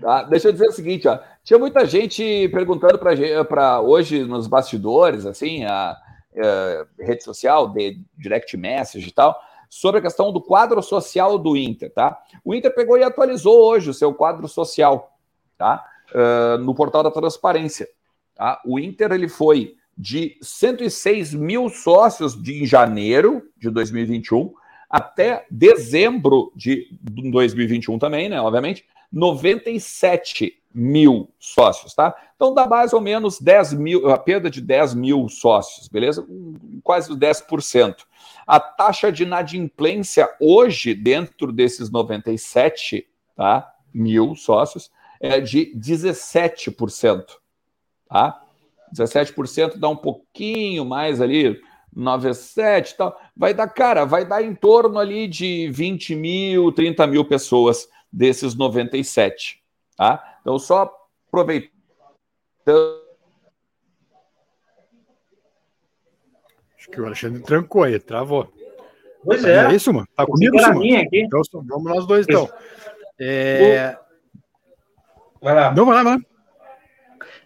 [0.00, 1.18] Tá, deixa eu dizer o seguinte, ó.
[1.42, 5.96] Tinha muita gente perguntando para hoje nos bastidores, assim, a,
[6.36, 9.38] a, rede social, de direct message e tal,
[9.68, 12.22] sobre a questão do quadro social do Inter, tá?
[12.44, 15.18] O Inter pegou e atualizou hoje o seu quadro social,
[15.58, 15.84] tá?
[16.12, 17.88] Uh, no portal da transparência.
[18.34, 18.60] Tá?
[18.64, 24.52] O Inter ele foi de 106 mil sócios de em janeiro de 2021
[24.90, 28.40] até dezembro de 2021 também, né?
[28.40, 32.14] Obviamente, 97 mil sócios, tá?
[32.34, 36.26] Então dá mais ou menos 10 mil, a perda de 10 mil sócios, beleza?
[36.82, 37.96] Quase 10%.
[38.46, 44.90] A taxa de inadimplência hoje, dentro desses 97 tá, mil sócios,
[45.20, 47.24] é de 17%.
[48.08, 48.42] Tá?
[48.94, 51.60] 17% dá um pouquinho mais ali,
[51.94, 53.20] 97 e tal.
[53.36, 58.54] Vai dar, cara, vai dar em torno ali de 20 mil, 30 mil pessoas desses
[58.54, 59.62] 97.
[59.96, 60.38] Tá?
[60.40, 60.94] Então, só
[61.28, 61.72] aproveitando.
[66.78, 68.52] Acho que o Alexandre trancou aí, travou.
[69.24, 69.72] Pois tá é.
[69.72, 70.06] É isso, mano.
[70.14, 70.84] Tá comigo, mano?
[70.84, 72.48] Então, vamos nós dois, então.
[73.18, 73.96] É...
[75.44, 75.70] Vai lá.
[75.74, 76.20] Não, vai lá, vai lá.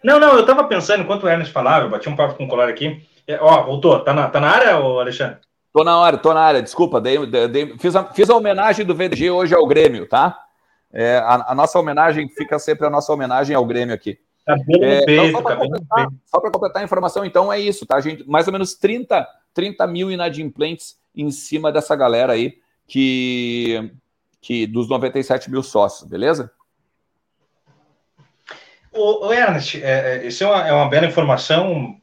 [0.01, 2.47] Não, não, eu tava pensando, enquanto o Ernest falava, eu bati um papo com o
[2.47, 3.05] colar aqui.
[3.27, 3.99] É, ó, voltou.
[3.99, 5.39] Tá na, tá na área, Alexandre?
[5.73, 7.01] Tô na hora, tô na área, desculpa.
[7.01, 10.39] Dei, dei, fiz, a, fiz a homenagem do VDG hoje ao Grêmio, tá?
[10.93, 14.17] É, a, a, nossa homenagem fica sempre a nossa homenagem ao Grêmio aqui.
[14.45, 17.99] Tá bem é, então, só para tá completar, completar, a informação, então é isso, tá,
[17.99, 18.27] gente?
[18.27, 22.55] Mais ou menos 30, 30 mil inadimplentes em cima dessa galera aí
[22.87, 23.91] que,
[24.41, 26.49] que dos 97 mil sócios, beleza?
[28.91, 31.95] O, o Ernest, é, é, isso é uma, é uma bela informação.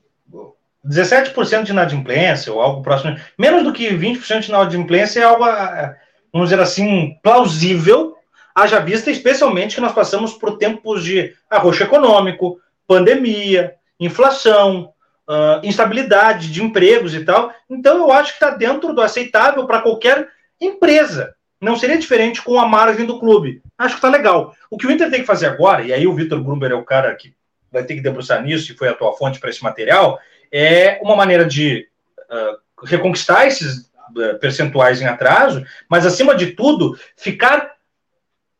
[0.86, 5.96] 17% de inadimplência ou algo próximo, menos do que 20% de inadimplência é algo, é,
[6.32, 8.16] vamos dizer assim, plausível
[8.56, 14.94] haja vista especialmente que nós passamos por tempos de arroxo econômico, pandemia, inflação,
[15.28, 17.52] uh, instabilidade de empregos e tal.
[17.68, 20.26] Então, eu acho que está dentro do aceitável para qualquer
[20.58, 21.35] empresa.
[21.60, 23.62] Não seria diferente com a margem do clube.
[23.78, 24.54] Acho que está legal.
[24.70, 26.84] O que o Inter tem que fazer agora, e aí o Vitor Grumber é o
[26.84, 27.34] cara que
[27.72, 30.18] vai ter que debruçar nisso, e foi a tua fonte para esse material,
[30.52, 31.88] é uma maneira de
[32.30, 37.76] uh, reconquistar esses uh, percentuais em atraso, mas, acima de tudo, ficar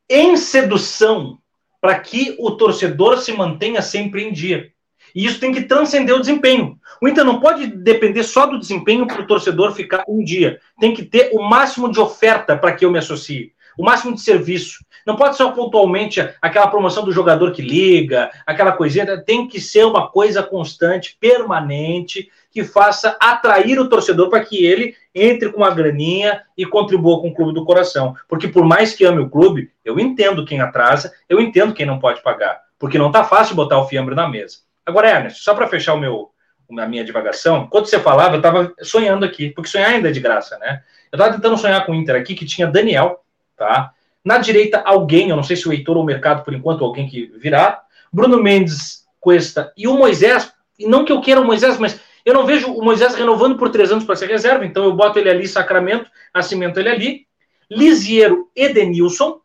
[0.08, 1.38] em sedução
[1.80, 4.72] para que o torcedor se mantenha sempre em dia.
[5.14, 6.78] E isso tem que transcender o desempenho.
[7.00, 10.58] O Inter não pode depender só do desempenho para o torcedor ficar um dia.
[10.80, 14.20] Tem que ter o máximo de oferta para que eu me associe, o máximo de
[14.20, 14.84] serviço.
[15.06, 19.22] Não pode ser pontualmente aquela promoção do jogador que liga, aquela coisinha.
[19.22, 24.96] Tem que ser uma coisa constante, permanente, que faça atrair o torcedor para que ele
[25.14, 28.16] entre com uma graninha e contribua com o clube do coração.
[28.28, 32.00] Porque por mais que ame o clube, eu entendo quem atrasa, eu entendo quem não
[32.00, 32.62] pode pagar.
[32.78, 34.65] Porque não está fácil botar o fiambre na mesa.
[34.86, 36.30] Agora, Ernest, só para fechar o meu,
[36.78, 40.20] a minha divagação, quando você falava, eu estava sonhando aqui, porque sonhar ainda é de
[40.20, 40.82] graça, né?
[41.10, 43.20] Eu estava tentando sonhar com o Inter aqui, que tinha Daniel,
[43.56, 43.92] tá?
[44.24, 47.08] Na direita, alguém, eu não sei se o Heitor ou o Mercado, por enquanto, alguém
[47.08, 47.82] que virá.
[48.12, 52.34] Bruno Mendes, Cuesta e o Moisés, e não que eu queira o Moisés, mas eu
[52.34, 55.30] não vejo o Moisés renovando por três anos para ser reserva, então eu boto ele
[55.30, 57.26] ali, Sacramento, Nascimento ele ali.
[57.68, 59.40] Lisiero, Edenilson,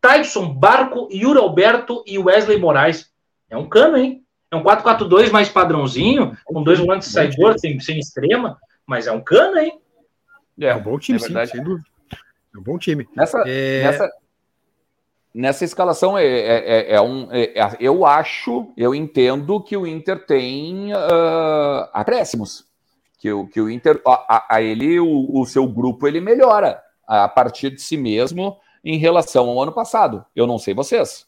[0.00, 3.10] Tyson, Barco, Yuri Alberto e Wesley Moraes.
[3.48, 4.21] É um cano, hein?
[4.52, 9.12] É um 4-4-2 mais padrãozinho, com dois volantes de saidor, sem, sem extrema, mas é
[9.12, 9.80] um cano, hein?
[10.60, 11.88] É, é um bom time, é sim, sem dúvida.
[12.54, 13.08] É um bom time.
[13.16, 13.82] Nessa, é...
[13.82, 14.10] nessa,
[15.34, 17.32] nessa escalação é, é, é, é um.
[17.32, 22.66] É, é, eu acho, eu entendo que o Inter tem uh, acréscimos.
[23.18, 27.26] Que o, que o Inter, a, a ele, o, o seu grupo, ele melhora a
[27.26, 30.26] partir de si mesmo em relação ao ano passado.
[30.36, 31.26] Eu não sei vocês.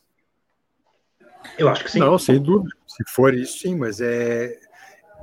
[1.59, 2.01] Eu acho que sim.
[2.01, 2.75] Não, sem dúvida.
[2.97, 4.57] Se for isso, sim, mas é.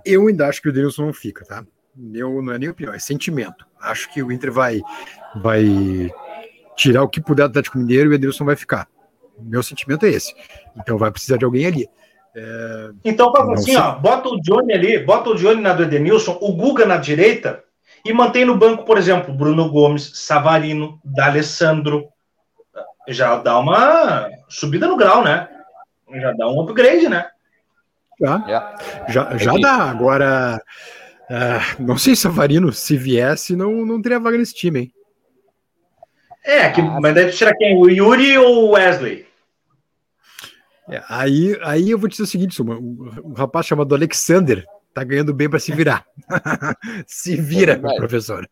[0.06, 1.64] Eu ainda acho que o Denilson não fica, tá?
[1.96, 3.66] Meu, não é nem opinião, é sentimento.
[3.80, 4.82] Acho que o Inter vai,
[5.36, 6.12] vai
[6.76, 8.88] tirar o que puder do Atlético Mineiro e o Edenilson vai ficar.
[9.40, 10.34] Meu sentimento é esse.
[10.78, 11.88] Então vai precisar de alguém ali.
[12.36, 12.90] É...
[13.04, 16.54] Então faz assim, ó, bota o Johnny ali, bota o Johnny na do Edenilson, o
[16.54, 17.64] Guga na direita
[18.06, 22.08] e mantém no banco, por exemplo, Bruno Gomes, Savarino, D'Alessandro.
[23.08, 25.48] Já dá uma subida no grau, né?
[26.14, 27.28] Já dá um upgrade, né?
[28.22, 28.78] Já, yeah.
[29.10, 29.90] já, já dá.
[29.90, 30.62] Agora,
[31.30, 34.94] uh, não sei se Savarino, se viesse, não, não teria vaga nesse time, hein?
[36.44, 37.78] É, que, ah, mas deve tirar quem?
[37.78, 39.28] O Yuri ou o Wesley?
[40.90, 45.04] É, aí, aí eu vou te dizer o seguinte, Suma, um rapaz chamado Alexander tá
[45.04, 46.06] ganhando bem para se virar.
[47.08, 48.48] se vira, é professor.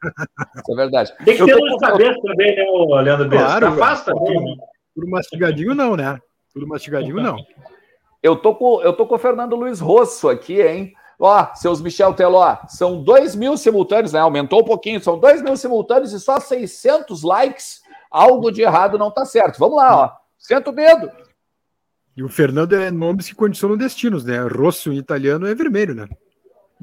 [0.56, 1.14] Isso é verdade.
[1.26, 2.64] Tem que ter luz de cabeça também, né,
[3.02, 3.44] Leandro Bessa?
[3.44, 4.46] Claro, tá fácil também.
[4.46, 4.56] Né?
[4.96, 6.20] Tudo mastigadinho não, né?
[6.54, 7.38] Tudo mastigadinho não.
[8.22, 10.94] Eu tô com, eu tô com o Fernando Luiz Rosso aqui, hein?
[11.18, 14.20] Ó, seus Michel Teló, são 2 mil simultâneos, né?
[14.20, 17.82] Aumentou um pouquinho, são 2 mil simultâneos e só 600 likes.
[18.10, 19.60] Algo de errado não tá certo.
[19.60, 20.12] Vamos lá, ó.
[20.38, 21.12] Senta o dedo.
[22.16, 24.40] E o Fernando é nomes que condicionam destinos, né?
[24.40, 26.08] Rosso em italiano é vermelho, né?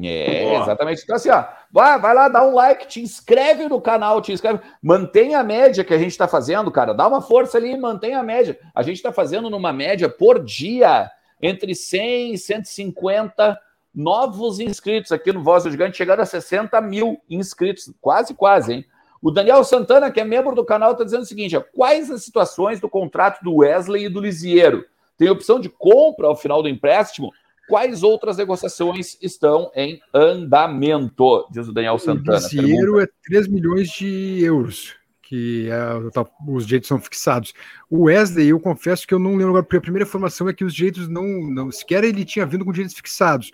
[0.03, 1.03] É, exatamente.
[1.03, 4.61] Então, assim, ó, vai, vai lá, dá um like, te inscreve no canal, te inscreve.
[4.83, 6.93] Mantenha a média que a gente está fazendo, cara.
[6.93, 8.59] Dá uma força ali e mantenha a média.
[8.75, 11.11] A gente está fazendo numa média por dia
[11.41, 13.59] entre 100 e 150
[13.95, 17.93] novos inscritos aqui no Voz do Gigante, chegando a 60 mil inscritos.
[18.01, 18.85] Quase, quase, hein?
[19.23, 22.23] O Daniel Santana, que é membro do canal, está dizendo o seguinte: ó, quais as
[22.23, 24.85] situações do contrato do Wesley e do Lisiero?
[25.17, 27.33] Tem opção de compra ao final do empréstimo?
[27.69, 31.49] Quais outras negociações estão em andamento?
[31.51, 32.39] Diz o Daniel Santana.
[32.39, 34.95] O dinheiro é 3 milhões de euros,
[35.29, 37.53] que é, tá, os direitos são fixados.
[37.91, 40.65] O Wesley, eu confesso que eu não lembro agora, porque a primeira informação é que
[40.65, 43.51] os direitos não, não sequer ele tinha vindo com direitos fixados.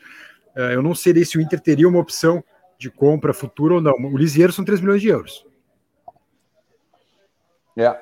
[0.54, 2.44] Uh, eu não sei se o Inter teria uma opção
[2.78, 3.94] de compra futura ou não.
[3.94, 5.46] O Lisieiro são 3 milhões de euros.
[7.76, 7.96] É.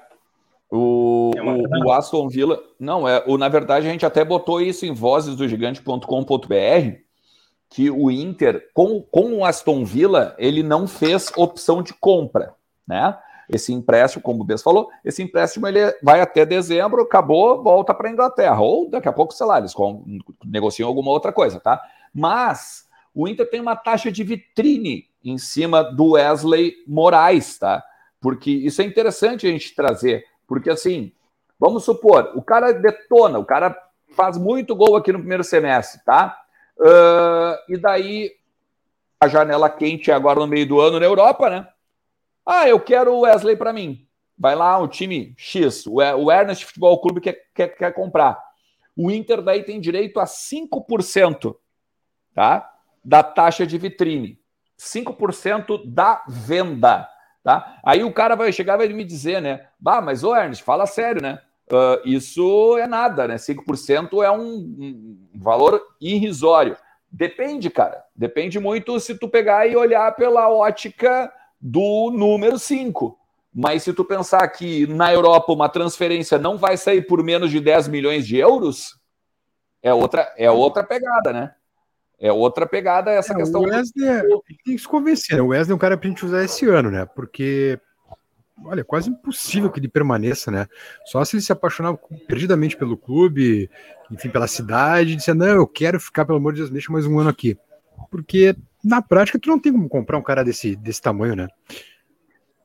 [0.68, 2.60] O, é o, o, Aston Villa.
[2.78, 3.22] Não, é.
[3.24, 6.98] O, na verdade, a gente até botou isso em vozesdogigante.com.br
[7.68, 12.52] que o Inter, com, com o Aston Villa, ele não fez opção de compra,
[12.84, 13.16] né?
[13.52, 18.08] Esse empréstimo, como o Bess falou, esse empréstimo ele vai até dezembro, acabou, volta para
[18.08, 18.60] a Inglaterra.
[18.60, 19.74] Ou daqui a pouco, sei lá, eles
[20.44, 21.82] negociam alguma outra coisa, tá?
[22.14, 27.82] Mas o Inter tem uma taxa de vitrine em cima do Wesley Moraes, tá?
[28.20, 31.12] Porque isso é interessante a gente trazer porque assim,
[31.60, 33.72] vamos supor, o cara detona, o cara
[34.16, 36.42] faz muito gol aqui no primeiro semestre, tá?
[36.76, 38.32] Uh, e daí
[39.20, 41.68] a janela quente é agora no meio do ano na Europa, né?
[42.44, 44.06] Ah, eu quero o Wesley para mim.
[44.38, 48.42] Vai lá, o time X, o Ernest Futebol Clube quer, quer, quer comprar.
[48.96, 51.54] O Inter daí tem direito a 5%,
[52.34, 52.70] tá?
[53.04, 54.38] Da taxa de vitrine.
[54.78, 57.06] 5% da venda.
[57.42, 57.78] Tá?
[57.84, 59.66] Aí o cara vai chegar e vai me dizer, né?
[59.78, 61.38] Bah, mas ô Ernest, fala sério, né?
[61.70, 63.36] Uh, isso é nada, né?
[63.36, 66.76] 5% é um, um valor irrisório.
[67.10, 68.04] Depende, cara.
[68.14, 73.18] Depende muito se tu pegar e olhar pela ótica do número 5.
[73.52, 77.60] Mas se tu pensar que na Europa uma transferência não vai sair por menos de
[77.60, 78.98] 10 milhões de euros,
[79.82, 81.54] é outra, é outra pegada, né?
[82.18, 83.62] É outra pegada essa é, questão.
[83.62, 85.36] O Wesley é, tem que se convencer.
[85.36, 85.42] Né?
[85.42, 87.06] O Wesley é um cara pra gente usar esse ano, né?
[87.06, 87.80] Porque,
[88.62, 90.66] olha, é quase impossível que ele permaneça, né?
[91.06, 91.98] Só se ele se apaixonar
[92.28, 93.70] perdidamente pelo clube,
[94.10, 97.06] enfim, pela cidade, e disser, não, eu quero ficar, pelo amor de Deus, deixa mais
[97.06, 97.56] um ano aqui.
[98.10, 101.48] Porque, na prática, tu não tem como comprar um cara desse, desse tamanho, né?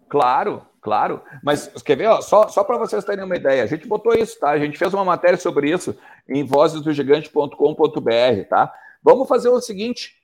[0.07, 1.21] Claro, claro.
[1.43, 4.39] Mas quer ver, ó, só, só para vocês terem uma ideia, a gente botou isso,
[4.39, 4.51] tá?
[4.51, 5.97] A gente fez uma matéria sobre isso
[6.27, 8.73] em vozesdogigante.com.br, tá?
[9.03, 10.15] Vamos fazer o seguinte: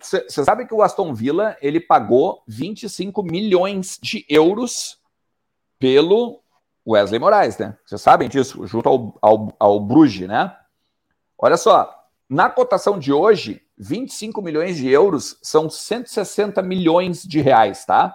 [0.00, 4.98] você sabe que o Aston Villa ele pagou 25 milhões de euros
[5.78, 6.40] pelo
[6.86, 7.76] Wesley Moraes, né?
[7.84, 10.56] Vocês sabem disso, junto ao, ao, ao Bruges, né?
[11.36, 11.94] Olha só,
[12.28, 18.14] na cotação de hoje, 25 milhões de euros são 160 milhões de reais, tá?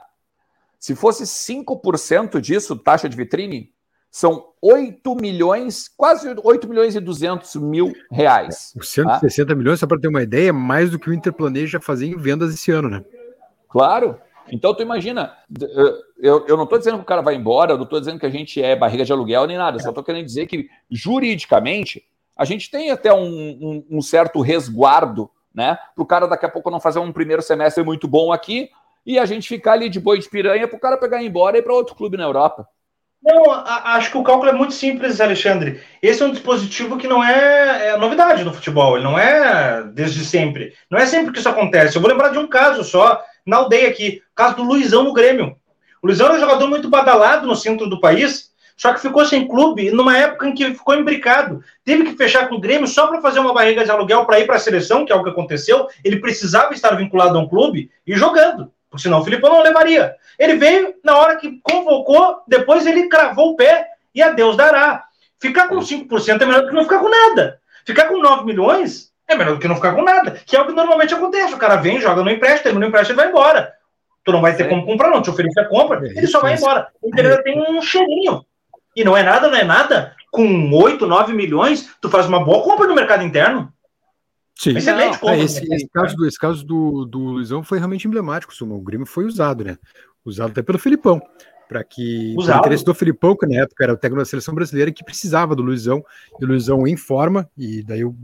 [0.79, 3.71] Se fosse 5% disso, taxa de vitrine,
[4.11, 8.73] são 8 milhões, quase 8 milhões e 200 mil reais.
[8.75, 9.55] Os 160 tá?
[9.55, 12.17] milhões, só para ter uma ideia, é mais do que o Inter planeja fazer em
[12.17, 13.03] vendas esse ano, né?
[13.69, 14.19] Claro.
[14.51, 15.35] Então, tu imagina,
[16.19, 18.25] eu, eu não estou dizendo que o cara vai embora, eu não estou dizendo que
[18.25, 22.05] a gente é barriga de aluguel nem nada, só estou querendo dizer que, juridicamente,
[22.35, 25.77] a gente tem até um, um, um certo resguardo, né?
[25.95, 28.69] Para o cara daqui a pouco não fazer um primeiro semestre muito bom aqui
[29.05, 31.29] e a gente ficar ali de boi de piranha para o cara pegar e ir
[31.29, 32.67] embora e ir para outro clube na Europa.
[33.23, 35.81] Não, a, acho que o cálculo é muito simples, Alexandre.
[36.01, 40.25] Esse é um dispositivo que não é, é, novidade no futebol, ele não é desde
[40.25, 40.73] sempre.
[40.89, 41.95] Não é sempre que isso acontece.
[41.95, 45.13] Eu vou lembrar de um caso só, na aldeia aqui, o caso do Luizão no
[45.13, 45.55] Grêmio.
[46.01, 48.51] O Luizão era um jogador muito badalado no centro do país,
[48.83, 51.63] só que ficou sem clube numa época em que ficou imbricado.
[51.85, 54.45] Teve que fechar com o Grêmio só para fazer uma barriga de aluguel para ir
[54.45, 55.87] para a seleção, que é o que aconteceu.
[56.03, 60.15] Ele precisava estar vinculado a um clube e jogando porque senão o Filipão não levaria.
[60.37, 65.05] Ele veio na hora que convocou, depois ele cravou o pé e a Deus dará.
[65.39, 67.61] Ficar com 5% é melhor do que não ficar com nada.
[67.85, 70.67] Ficar com 9 milhões é melhor do que não ficar com nada, que é o
[70.67, 71.53] que normalmente acontece.
[71.53, 73.73] O cara vem, joga no empréstimo, termina no empréstimo e vai embora.
[74.25, 74.67] Tu não vai ter é.
[74.67, 75.21] como comprar, não.
[75.21, 76.89] Te oferece a compra, é, ele só vai embora.
[77.01, 78.45] O Inter tem um cheirinho.
[78.95, 80.15] E não é nada, não é nada.
[80.31, 83.71] Com 8, 9 milhões, tu faz uma boa compra no mercado interno.
[84.55, 84.77] Sim.
[84.77, 88.53] Excelente é, esse, esse, caso, do, esse caso do, do Luizão foi realmente emblemático.
[88.63, 89.77] O Grêmio foi usado, né?
[90.23, 91.21] Usado até pelo Filipão.
[91.67, 94.91] Para que o interesse do Filipão, que na época era o técnico da seleção brasileira,
[94.91, 96.03] que precisava do Luizão,
[96.39, 98.15] e o Luizão em forma, e daí o,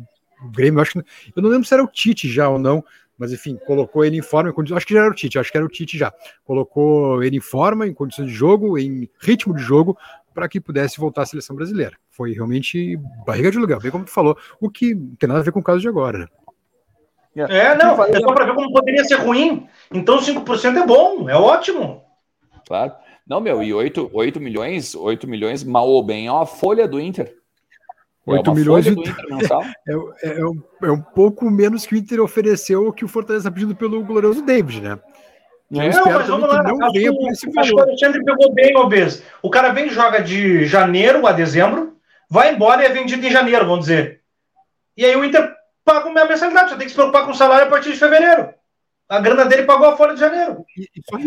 [0.43, 0.99] o Grêmio, acho que.
[1.35, 2.83] Eu não lembro se era o Tite já ou não,
[3.17, 5.57] mas enfim, colocou ele em forma, em acho que já era o Tite, acho que
[5.57, 6.13] era o Tite já.
[6.45, 9.97] Colocou ele em forma, em condições de jogo, em ritmo de jogo,
[10.39, 11.97] para que pudesse voltar à seleção brasileira.
[12.09, 15.43] Foi realmente barriga de lugar, bem como tu falou, o que não tem nada a
[15.43, 16.27] ver com o caso de agora, né?
[17.35, 19.67] É, não, é só para ver como poderia ser ruim.
[19.93, 22.03] Então 5% é bom, é ótimo.
[22.65, 22.93] Claro.
[23.27, 26.99] Não, meu, e 8, 8 milhões, 8 milhões, mal ou bem, é uma folha do
[26.99, 27.35] Inter.
[28.25, 28.85] 8 é milhões
[29.29, 29.61] mensal.
[29.87, 29.93] É,
[30.29, 33.51] é, é, um, é um pouco menos que o Inter ofereceu o que o Fortaleza
[33.51, 34.99] pedindo pelo glorioso David, né?
[35.71, 36.63] Eu não, mas vamos lá.
[36.63, 39.23] Não por esse acho que o Alexandre pegou bem, Obes.
[39.41, 41.95] O cara vem e joga de janeiro a dezembro,
[42.29, 44.21] vai embora e é vendido em janeiro, vamos dizer.
[44.97, 45.53] E aí o Inter
[45.85, 48.49] paga a mensalidade, só tem que se preocupar com o salário a partir de fevereiro.
[49.07, 50.63] A grana dele pagou a folha de janeiro.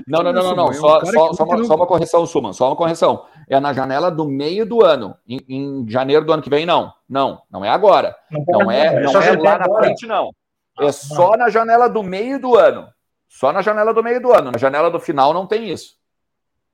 [0.06, 0.72] Não, não, não, não, não.
[0.72, 3.24] Só, só, só, uma, só uma correção, Suman, só uma correção.
[3.48, 5.16] É na janela do meio do ano.
[5.26, 6.92] Em, em janeiro do ano que vem, não.
[7.08, 8.14] Não, não é agora.
[8.30, 10.30] Não, não é, não é, é lá na frente, não.
[10.78, 12.86] É só na janela do meio do ano.
[13.32, 14.52] Só na janela do meio do ano.
[14.52, 15.96] Na janela do final não tem isso.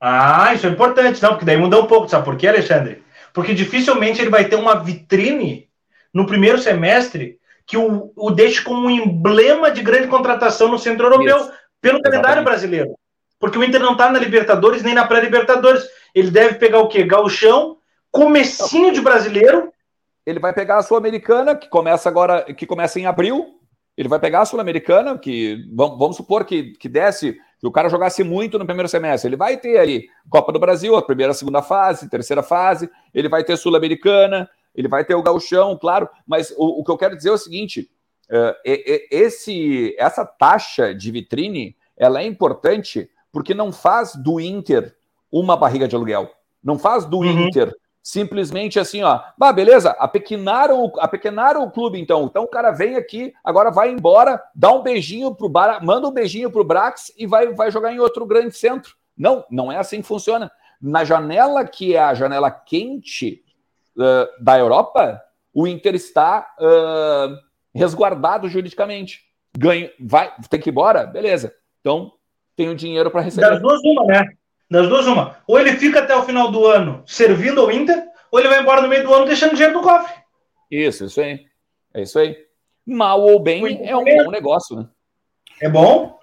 [0.00, 2.08] Ah, isso é importante, não, porque daí muda um pouco.
[2.08, 3.02] Sabe por quê, Alexandre?
[3.32, 5.68] Porque dificilmente ele vai ter uma vitrine
[6.12, 11.06] no primeiro semestre que o, o deixe como um emblema de grande contratação no centro
[11.06, 11.52] europeu, isso.
[11.80, 12.98] pelo calendário brasileiro.
[13.38, 15.84] Porque o Inter não está na Libertadores nem na pré-Libertadores.
[16.12, 17.04] Ele deve pegar o quê?
[17.04, 17.78] Gauchão,
[18.10, 19.72] comecinho de brasileiro.
[20.26, 23.57] Ele vai pegar a Sul-Americana, que começa agora, que começa em abril,
[23.98, 28.22] ele vai pegar a Sul-Americana, que vamos, supor que, que desce, que o cara jogasse
[28.22, 29.28] muito no primeiro semestre.
[29.28, 33.28] Ele vai ter ali Copa do Brasil, a primeira, a segunda fase, terceira fase, ele
[33.28, 37.16] vai ter Sul-Americana, ele vai ter o Gauchão, claro, mas o, o que eu quero
[37.16, 37.90] dizer é o seguinte:
[38.30, 38.54] uh,
[39.10, 44.94] esse, essa taxa de vitrine ela é importante porque não faz do Inter
[45.30, 46.30] uma barriga de aluguel.
[46.62, 47.48] Não faz do uhum.
[47.48, 47.74] Inter
[48.08, 52.24] simplesmente assim, ó, bah, beleza, apequenaram, apequenaram o clube, então.
[52.24, 56.10] Então o cara vem aqui, agora vai embora, dá um beijinho pro Bar, manda um
[56.10, 58.96] beijinho pro Brax e vai, vai jogar em outro grande centro.
[59.14, 60.50] Não, não é assim que funciona.
[60.80, 63.44] Na janela que é a janela quente
[63.94, 65.20] uh, da Europa,
[65.52, 67.36] o Inter está uh,
[67.74, 69.20] resguardado juridicamente.
[69.54, 71.04] Ganho, vai, tem que ir embora?
[71.04, 71.54] Beleza.
[71.82, 72.12] Então,
[72.56, 73.50] tem o dinheiro para receber.
[73.50, 74.24] Das duas, uma, né?
[74.70, 75.36] Das duas, uma.
[75.46, 78.82] Ou ele fica até o final do ano servindo ao Inter, ou ele vai embora
[78.82, 80.14] no meio do ano deixando dinheiro no cofre.
[80.70, 81.46] Isso, isso aí.
[81.94, 82.36] É isso aí.
[82.86, 84.88] Mal ou bem, é um bom negócio, né?
[85.60, 86.18] É bom?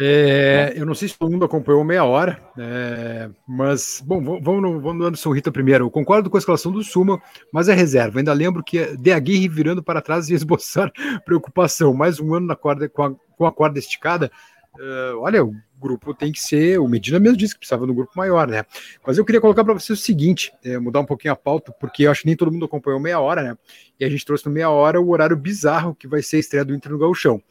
[0.00, 4.80] É, eu não sei se todo mundo acompanhou meia hora, é, mas, bom, vamos no,
[4.80, 5.84] vamos no Anderson Rita primeiro.
[5.84, 7.20] Eu concordo com a escalação do Suma,
[7.52, 8.18] mas é reserva.
[8.18, 10.90] ainda lembro que é De Aguirre virando para trás e esboçar
[11.26, 11.92] preocupação.
[11.92, 14.30] Mais um ano na corda, com, a, com a corda esticada.
[14.74, 16.78] Uh, olha, o grupo tem que ser.
[16.80, 18.64] O Medina mesmo disse que precisava de um grupo maior, né?
[19.06, 22.04] Mas eu queria colocar para vocês o seguinte: é, mudar um pouquinho a pauta, porque
[22.04, 23.58] eu acho que nem todo mundo acompanhou meia hora, né?
[24.00, 26.64] E a gente trouxe no meia hora o horário bizarro que vai ser a estreia
[26.64, 27.42] do Inter no Gauchão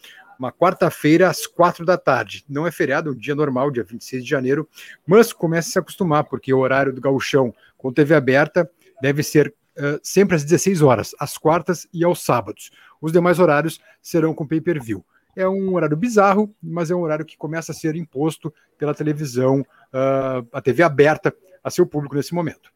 [0.41, 2.43] uma quarta-feira às quatro da tarde.
[2.49, 4.67] Não é feriado, é um dia normal, dia 26 de janeiro,
[5.05, 8.67] mas comece a se acostumar, porque o horário do gauchão com TV aberta
[8.99, 12.72] deve ser uh, sempre às 16 horas, às quartas e aos sábados.
[12.99, 15.05] Os demais horários serão com pay-per-view.
[15.36, 19.62] É um horário bizarro, mas é um horário que começa a ser imposto pela televisão,
[19.62, 22.72] uh, a TV aberta a seu público nesse momento.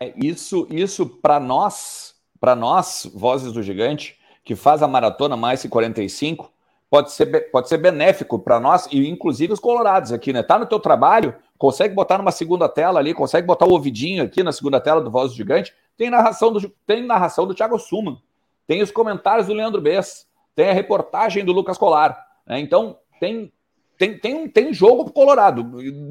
[0.00, 5.62] É, isso, isso para nós, para nós, vozes do gigante, que faz a maratona mais
[5.62, 6.52] que 45,
[6.88, 10.42] pode ser, pode ser benéfico para nós e inclusive os colorados aqui, né?
[10.42, 14.42] Tá no teu trabalho, consegue botar numa segunda tela ali, consegue botar o ouvidinho aqui
[14.42, 18.18] na segunda tela do Voz do Gigante, tem narração do, tem narração do Thiago Suman,
[18.66, 20.27] tem os comentários do Leandro Bess,
[20.58, 22.58] tem a reportagem do Lucas Colar, né?
[22.58, 23.52] Então, tem
[23.96, 25.62] tem, tem, tem jogo pro Colorado,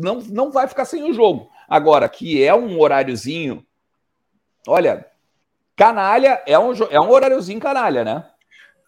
[0.02, 1.50] não, não vai ficar sem o jogo.
[1.68, 3.66] Agora, que é um horáriozinho,
[4.66, 5.06] olha,
[5.76, 8.26] Canalha é um, é um horáriozinho canalha, né?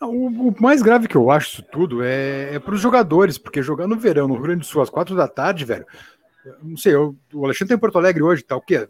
[0.02, 3.62] O, o, mais grave que eu acho isso tudo é, é para os jogadores, porque
[3.62, 5.86] jogar no verão, no Rio Grande do Sul, às quatro da tarde, velho.
[6.64, 8.88] Não sei, eu, o Alexandre tá em Porto Alegre hoje, tá o quê?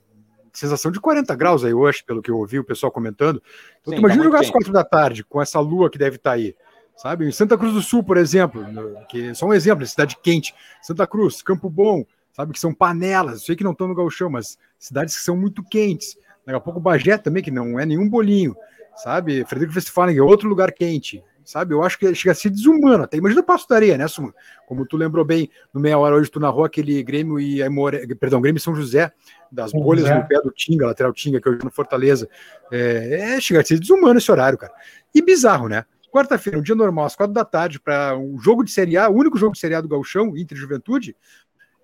[0.54, 3.42] Sensação de 40 graus aí hoje, pelo que eu ouvi o pessoal comentando.
[3.82, 6.32] Então, Sim, imagina tá jogar às quatro da tarde, com essa lua que deve estar
[6.32, 6.56] tá aí.
[6.96, 7.26] Sabe?
[7.26, 8.66] Em Santa Cruz do Sul, por exemplo,
[9.08, 10.54] que só um exemplo, cidade quente.
[10.82, 12.52] Santa Cruz, Campo Bom, sabe?
[12.52, 13.34] Que são panelas.
[13.34, 16.18] Eu sei que não estão no galchão, mas cidades que são muito quentes.
[16.46, 18.56] Daqui a pouco Bagé também, que não é nenhum bolinho,
[18.96, 19.46] sabe?
[19.46, 21.74] Frederico Westphalen é outro lugar quente, sabe?
[21.74, 23.04] Eu acho que chega a ser desumano.
[23.04, 24.34] Até imagina o Passo da Areia, né, Suma?
[24.68, 28.40] Como tu lembrou bem, no meia hora hoje tu narrou aquele Grêmio e Aimoré, perdão,
[28.40, 29.12] Grêmio São José,
[29.52, 30.14] das bolhas é.
[30.14, 32.30] no pé do Tinga, lateral Tinga, que hoje no Fortaleza.
[32.72, 34.72] É, é, chega a ser desumano esse horário, cara.
[35.14, 35.86] E bizarro, né?
[36.12, 39.16] Quarta-feira, um dia normal, às quatro da tarde, para um jogo de Série A, o
[39.16, 41.16] único jogo de Série A do Gauchão, Inter Juventude,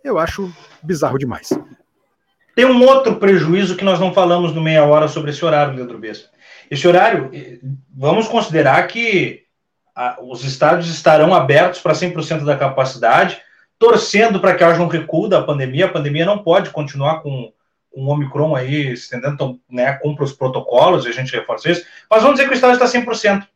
[0.04, 0.54] eu acho
[0.84, 1.50] bizarro demais.
[2.56, 5.98] Tem um outro prejuízo que nós não falamos no meia hora sobre esse horário, Leandro
[5.98, 6.30] Bessa.
[6.70, 7.60] Esse horário, eh,
[7.96, 9.45] vamos considerar que
[9.96, 13.42] a, os estádios estarão abertos para 100% da capacidade,
[13.80, 15.86] torcendo para que haja um recuo da pandemia.
[15.86, 17.52] A pandemia não pode continuar com,
[17.92, 21.86] com o Omicron aí estendendo, então, né, cumpra os protocolos, e a gente reforça isso,
[22.10, 23.48] mas vamos dizer que o estádio está 100%.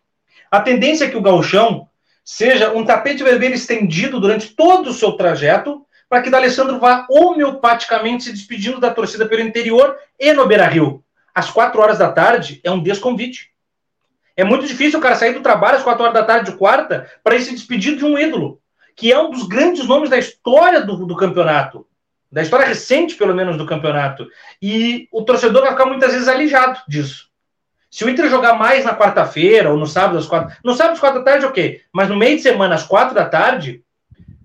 [0.50, 1.88] A tendência é que o gauchão
[2.24, 8.24] seja um tapete vermelho estendido durante todo o seu trajeto, para que D'Alessandro vá homeopaticamente
[8.24, 11.04] se despedindo da torcida pelo interior e no Beira-Rio.
[11.36, 13.52] Às quatro horas da tarde é um desconvite.
[14.40, 17.10] É muito difícil o cara sair do trabalho às quatro horas da tarde de quarta
[17.22, 18.62] para ir se despedir de um ídolo,
[18.96, 21.86] que é um dos grandes nomes da história do, do campeonato,
[22.32, 24.30] da história recente, pelo menos, do campeonato.
[24.62, 27.28] E o torcedor vai ficar muitas vezes alijado disso.
[27.92, 30.56] Se o Inter jogar mais na quarta-feira ou no sábado às quatro.
[30.64, 31.82] No sábado às quatro da tarde, ok.
[31.92, 33.84] Mas no meio de semana, às quatro da tarde,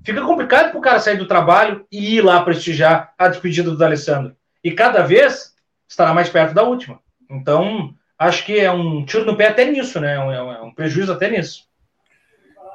[0.03, 3.85] fica complicado para o cara sair do trabalho e ir lá prestigiar a despedida do
[3.85, 4.35] Alessandro.
[4.65, 5.55] E cada vez
[5.87, 6.99] estará mais perto da última.
[7.31, 10.15] Então, acho que é um tiro no pé até nisso, né?
[10.15, 11.69] É um, é um prejuízo até nisso.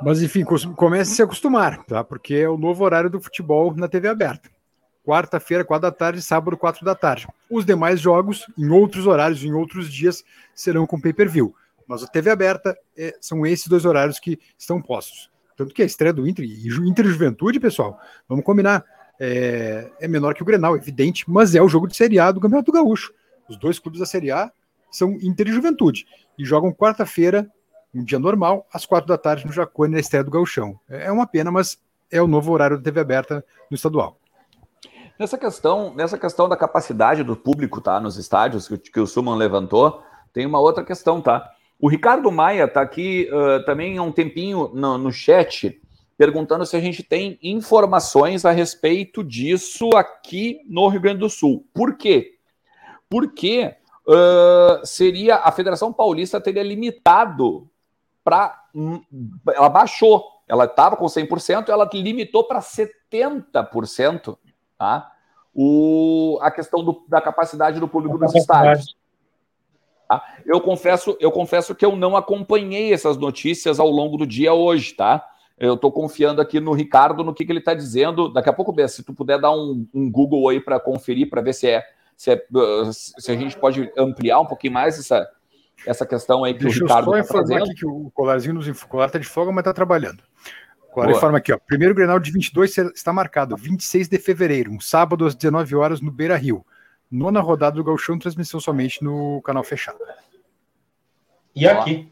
[0.02, 2.04] Mas, enfim, comece a se acostumar, tá?
[2.04, 4.50] Porque é o novo horário do futebol na TV aberta.
[5.06, 7.28] Quarta-feira, quatro da tarde, sábado, quatro da tarde.
[7.50, 10.24] Os demais jogos, em outros horários, em outros dias,
[10.54, 11.54] serão com pay-per-view.
[11.88, 15.30] Mas a TV aberta é, são esses dois horários que estão postos.
[15.58, 18.86] Tanto que a estreia do Inter e Inter Juventude, pessoal, vamos combinar,
[19.20, 22.40] é, é, menor que o Grenal, evidente, mas é o jogo de Série A do
[22.40, 23.14] Campeonato Gaúcho.
[23.50, 24.50] Os dois clubes da Série A
[24.92, 26.06] são Inter e Juventude
[26.38, 27.50] e jogam quarta-feira,
[27.94, 30.80] um dia normal, às quatro da tarde no Jacone, na estreia do Gauchão.
[30.90, 31.78] É, é uma pena, mas
[32.12, 34.18] é o novo horário da TV aberta no estadual.
[35.20, 39.36] Nessa questão, nessa questão da capacidade do público, tá, nos estádios que, que o Suman
[39.36, 41.52] levantou, tem uma outra questão, tá?
[41.80, 45.82] O Ricardo Maia está aqui uh, também há um tempinho no, no, chat
[46.18, 51.66] perguntando se a gente tem informações a respeito disso aqui no Rio Grande do Sul.
[51.74, 52.34] Por quê?
[53.10, 53.76] Porque
[54.10, 57.70] uh, seria a Federação Paulista teria limitado
[58.24, 58.64] para.
[58.74, 59.02] Hum,
[59.54, 64.38] ela baixou, ela estava com 100%, ela limitou para 70%,
[64.78, 65.12] tá?
[65.54, 68.96] O, a questão do, da capacidade do público dos estádios.
[70.08, 70.24] Tá?
[70.46, 74.94] Eu confesso, eu confesso que eu não acompanhei essas notícias ao longo do dia hoje,
[74.94, 75.28] tá?
[75.58, 78.30] Eu estou confiando aqui no Ricardo, no que, que ele está dizendo.
[78.30, 81.42] Daqui a pouco, Bessa, se tu puder dar um, um Google aí para conferir, para
[81.42, 81.84] ver se é,
[82.20, 82.44] se é
[82.92, 85.26] se a gente pode ampliar um pouquinho mais essa,
[85.88, 87.64] essa questão aí que Deixa o Ricardo está fazendo.
[87.64, 90.22] aqui que o colarzinho nos o colar está de folga, mas está trabalhando.
[90.84, 91.58] O colar informa aqui, ó.
[91.58, 96.12] Primeiro Grenal de 22 está marcado, 26 de fevereiro, um sábado às 19 horas no
[96.12, 96.66] Beira Rio.
[97.10, 100.00] Nona rodada do Gauchão, transmissão somente no canal fechado.
[101.56, 102.12] E aqui?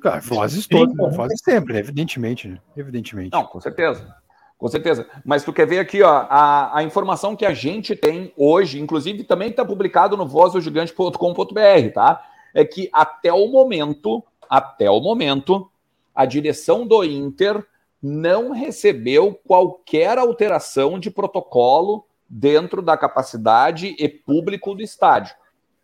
[0.00, 2.60] Cara, vozes todas, vozes sempre, evidentemente, né?
[2.76, 3.32] Evidentemente.
[3.32, 4.14] Não, com certeza.
[4.60, 5.08] Com certeza.
[5.24, 9.24] Mas tu quer ver aqui, ó, a, a informação que a gente tem hoje, inclusive
[9.24, 12.24] também está publicado no vozdogigante.com.br, tá?
[12.54, 15.68] É que até o momento, até o momento,
[16.14, 17.64] a direção do Inter
[18.02, 25.34] não recebeu qualquer alteração de protocolo dentro da capacidade e público do estádio,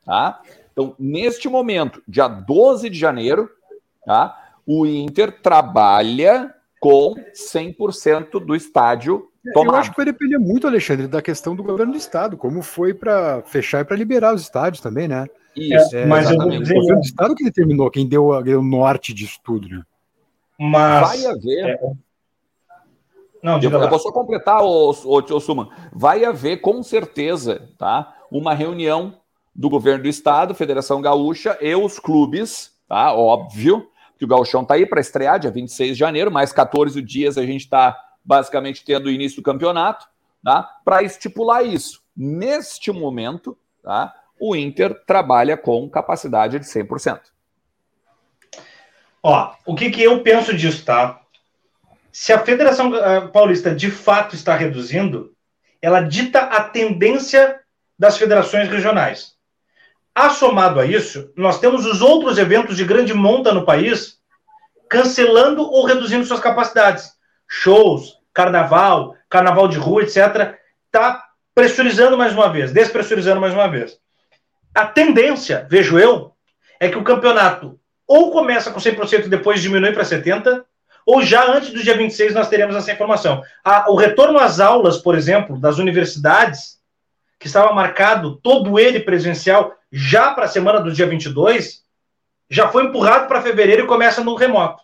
[0.04, 0.40] tá?
[0.72, 3.50] Então, neste momento, dia 12 de janeiro,
[4.06, 4.52] Tá?
[4.64, 6.54] O Inter trabalha
[6.86, 9.74] com 100% do estádio tomado.
[9.74, 12.94] Eu acho que vai depender muito, Alexandre, da questão do governo do estado, como foi
[12.94, 15.26] para fechar e para liberar os estádios também, né?
[15.56, 16.62] Isso, é, mas exatamente.
[16.62, 16.74] Dizer...
[16.74, 19.82] o governo do estado que determinou, quem deu, o norte disso tudo, né?
[20.58, 21.66] Mas vai haver.
[21.66, 21.80] É...
[23.42, 25.68] Não, eu, eu vou só completar, o, o, o Suman.
[25.92, 28.14] Vai haver com certeza, tá?
[28.30, 29.18] Uma reunião
[29.52, 33.12] do governo do estado, Federação Gaúcha e os clubes, tá?
[33.12, 33.88] Óbvio
[34.18, 37.44] que o Galchão está aí para estrear dia 26 de janeiro, mais 14 dias a
[37.44, 40.06] gente está basicamente tendo o início do campeonato,
[40.42, 40.62] tá?
[40.84, 42.02] Para estipular isso.
[42.16, 44.14] Neste momento, tá?
[44.40, 47.20] O Inter trabalha com capacidade de 100%.
[49.22, 51.20] Ó, o que, que eu penso disso, tá?
[52.12, 55.34] Se a Federação eh, Paulista de fato está reduzindo,
[55.82, 57.60] ela dita a tendência
[57.98, 59.35] das federações regionais.
[60.16, 64.16] Assomado a isso, nós temos os outros eventos de grande monta no país
[64.88, 67.12] cancelando ou reduzindo suas capacidades.
[67.46, 70.54] Shows, carnaval, carnaval de rua, etc.
[70.86, 71.22] Está
[71.54, 73.98] pressurizando mais uma vez, despressurizando mais uma vez.
[74.74, 76.32] A tendência, vejo eu,
[76.80, 80.64] é que o campeonato ou começa com 100% e depois diminui para 70%,
[81.04, 83.42] ou já antes do dia 26 nós teremos essa informação.
[83.62, 86.76] A, o retorno às aulas, por exemplo, das universidades,
[87.38, 91.82] que estava marcado todo ele presencial já para a semana do dia 22,
[92.50, 94.82] já foi empurrado para fevereiro e começa no remoto.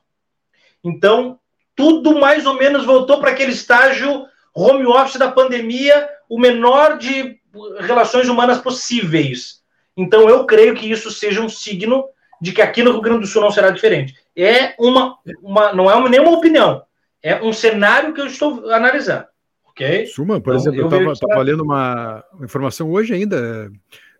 [0.83, 1.39] Então,
[1.77, 7.39] tudo mais ou menos voltou para aquele estágio home office da pandemia, o menor de
[7.81, 9.61] relações humanas possíveis.
[9.95, 12.07] Então, eu creio que isso seja um signo
[12.41, 14.15] de que aqui no Rio Grande do Sul não será diferente.
[14.35, 16.83] É uma, uma não é uma, nenhuma opinião,
[17.23, 19.27] é um cenário que eu estou analisando.
[19.67, 20.07] Ok?
[20.07, 23.71] Suma, por então, exemplo, eu estava lendo uma informação hoje ainda.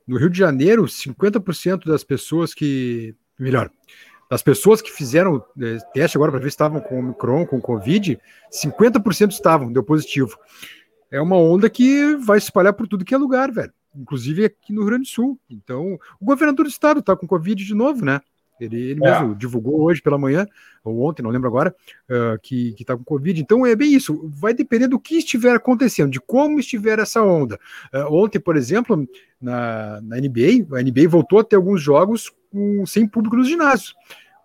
[0.07, 3.15] No Rio de Janeiro, 50% das pessoas que.
[3.39, 3.71] Melhor,
[4.31, 8.19] das pessoas que fizeram é, teste agora para ver se estavam com Omicron, com Covid,
[8.51, 10.39] 50% estavam, deu positivo.
[11.11, 13.73] É uma onda que vai se espalhar por tudo que é lugar, velho.
[13.95, 15.39] Inclusive aqui no Rio Grande do Sul.
[15.51, 18.23] Então, o governador do estado está com Covid de novo, né?
[18.65, 19.11] Ele, ele é.
[19.11, 20.47] mesmo divulgou hoje pela manhã,
[20.85, 21.75] ou ontem, não lembro agora,
[22.09, 23.41] uh, que está com Covid.
[23.41, 27.59] Então é bem isso, vai depender do que estiver acontecendo, de como estiver essa onda.
[27.93, 29.09] Uh, ontem, por exemplo,
[29.41, 33.95] na, na NBA, a NBA voltou a ter alguns jogos com, sem público nos ginásios.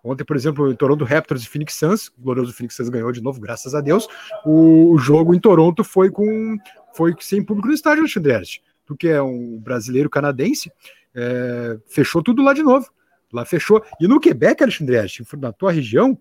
[0.02, 3.22] Ontem, por exemplo, em Toronto Raptors e Phoenix Suns, o glorioso Phoenix Suns ganhou de
[3.22, 4.08] novo, graças a Deus.
[4.44, 6.56] O, jogo em Toronto foi com
[6.94, 8.60] foi sem público no estádio, Alexandre Ernst.
[8.86, 10.72] Tu que é um brasileiro canadense,
[11.14, 12.88] é, fechou tudo lá de novo.
[13.32, 13.82] Lá fechou.
[14.00, 14.96] E no Quebec, Alexandre
[15.38, 16.18] na tua região,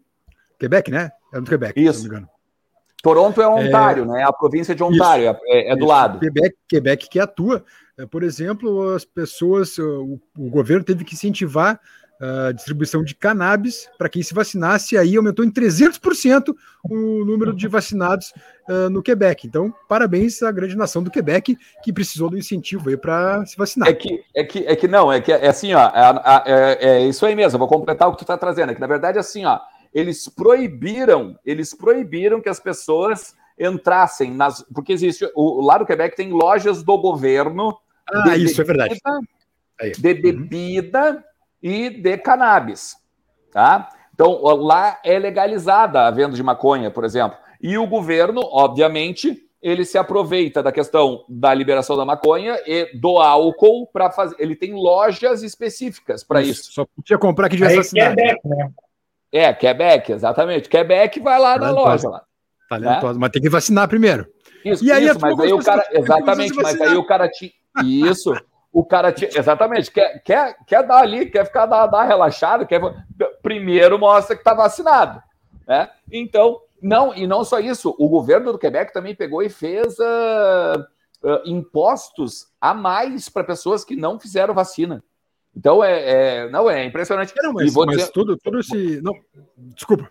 [0.60, 1.12] Quebec, né?
[1.34, 1.99] É no Quebec, Isso.
[1.99, 2.38] se não me engano.
[3.01, 4.08] Toronto é Ontário, é...
[4.08, 4.24] né?
[4.24, 5.88] A província de Ontário, é, é, do Isso.
[5.88, 6.20] lado.
[6.20, 7.64] Quebec, Quebec que atua.
[7.97, 11.80] É, por exemplo, as pessoas, o, o governo teve que incentivar
[12.20, 16.55] a distribuição de cannabis para quem se vacinasse, aí aumentou em 300%
[16.89, 18.34] o número de vacinados
[18.68, 19.45] uh, no Quebec.
[19.45, 23.89] Então, parabéns à grande nação do Quebec que precisou do incentivo aí para se vacinar.
[23.89, 27.07] É que, é que, é que não, é que é assim, ó, é, é, é
[27.07, 29.45] isso aí mesmo, vou completar o que tu está trazendo, é que na verdade assim,
[29.45, 29.59] ó,
[29.93, 36.15] eles proibiram, eles proibiram que as pessoas entrassem nas, porque existe, o, lá no Quebec
[36.15, 37.78] tem lojas do governo
[38.09, 39.01] ah, isso bebida, é verdade.
[39.99, 41.27] De bebida uhum
[41.62, 42.95] e de cannabis,
[43.51, 43.89] tá?
[44.14, 47.38] Então, lá é legalizada a venda de maconha, por exemplo.
[47.62, 53.18] E o governo, obviamente, ele se aproveita da questão da liberação da maconha e do
[53.18, 54.36] álcool para fazer.
[54.39, 56.74] Ele tem lojas específicas para isso, isso.
[56.74, 58.16] Só podia comprar aqui de essa cidade.
[58.16, 58.72] Quebec, né?
[59.32, 60.70] É, Quebec, exatamente.
[60.70, 62.10] Quebec vai lá na loja.
[62.10, 62.24] Lá,
[62.70, 63.20] Talentosa, né?
[63.20, 64.28] mas tem que vacinar primeiro.
[64.64, 65.86] Isso, e aí, isso, mas aí o cara.
[65.91, 67.51] Exatamente, mas aí o cara tinha.
[67.84, 68.34] Isso.
[68.78, 72.80] O cara exatamente, quer, quer, quer dar ali, quer ficar dar, dar relaxado, quer
[73.42, 75.20] primeiro mostra que está vacinado,
[75.68, 75.90] né?
[76.12, 80.80] Então, não, e não só isso, o governo do Quebec também pegou e fez uh,
[81.24, 85.04] uh, impostos a mais para pessoas que não fizeram vacina.
[85.56, 87.34] Então é, é, não é impressionante.
[87.36, 88.12] Não, mas, mas dizer...
[88.12, 89.02] tudo, tudo esse.
[89.02, 89.16] Não,
[89.58, 90.08] desculpa.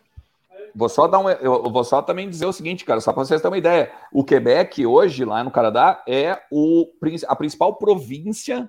[0.76, 3.40] Vou só dar um, eu vou só também dizer o seguinte, cara, só para vocês
[3.40, 3.90] terem uma ideia.
[4.12, 6.86] O Quebec hoje lá no Canadá é o,
[7.26, 8.68] a principal província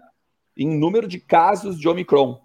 [0.56, 2.40] em número de casos de Omicron.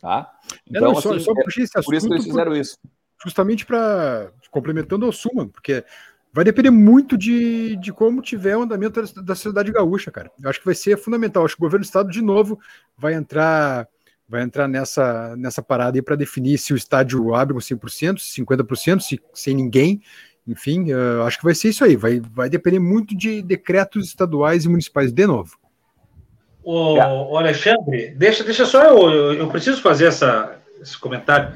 [0.00, 0.32] Tá?
[0.70, 2.78] Então, não, assim, só, só é, por isso que eles fizeram por, isso.
[3.24, 5.84] Justamente para complementando ao Suma, porque
[6.32, 10.30] vai depender muito de, de como tiver o andamento da, da sociedade gaúcha, cara.
[10.40, 11.42] Eu acho que vai ser fundamental.
[11.42, 12.56] Eu acho que o governo do estado de novo
[12.96, 13.88] vai entrar
[14.28, 19.00] vai entrar nessa, nessa parada aí para definir se o estádio abre com 100%, 50%,
[19.00, 20.02] se, sem ninguém.
[20.46, 21.96] Enfim, uh, acho que vai ser isso aí.
[21.96, 25.56] Vai, vai depender muito de decretos estaduais e municipais de novo.
[26.62, 31.54] O, o Alexandre, deixa, deixa só eu, eu, eu preciso fazer essa, esse comentário.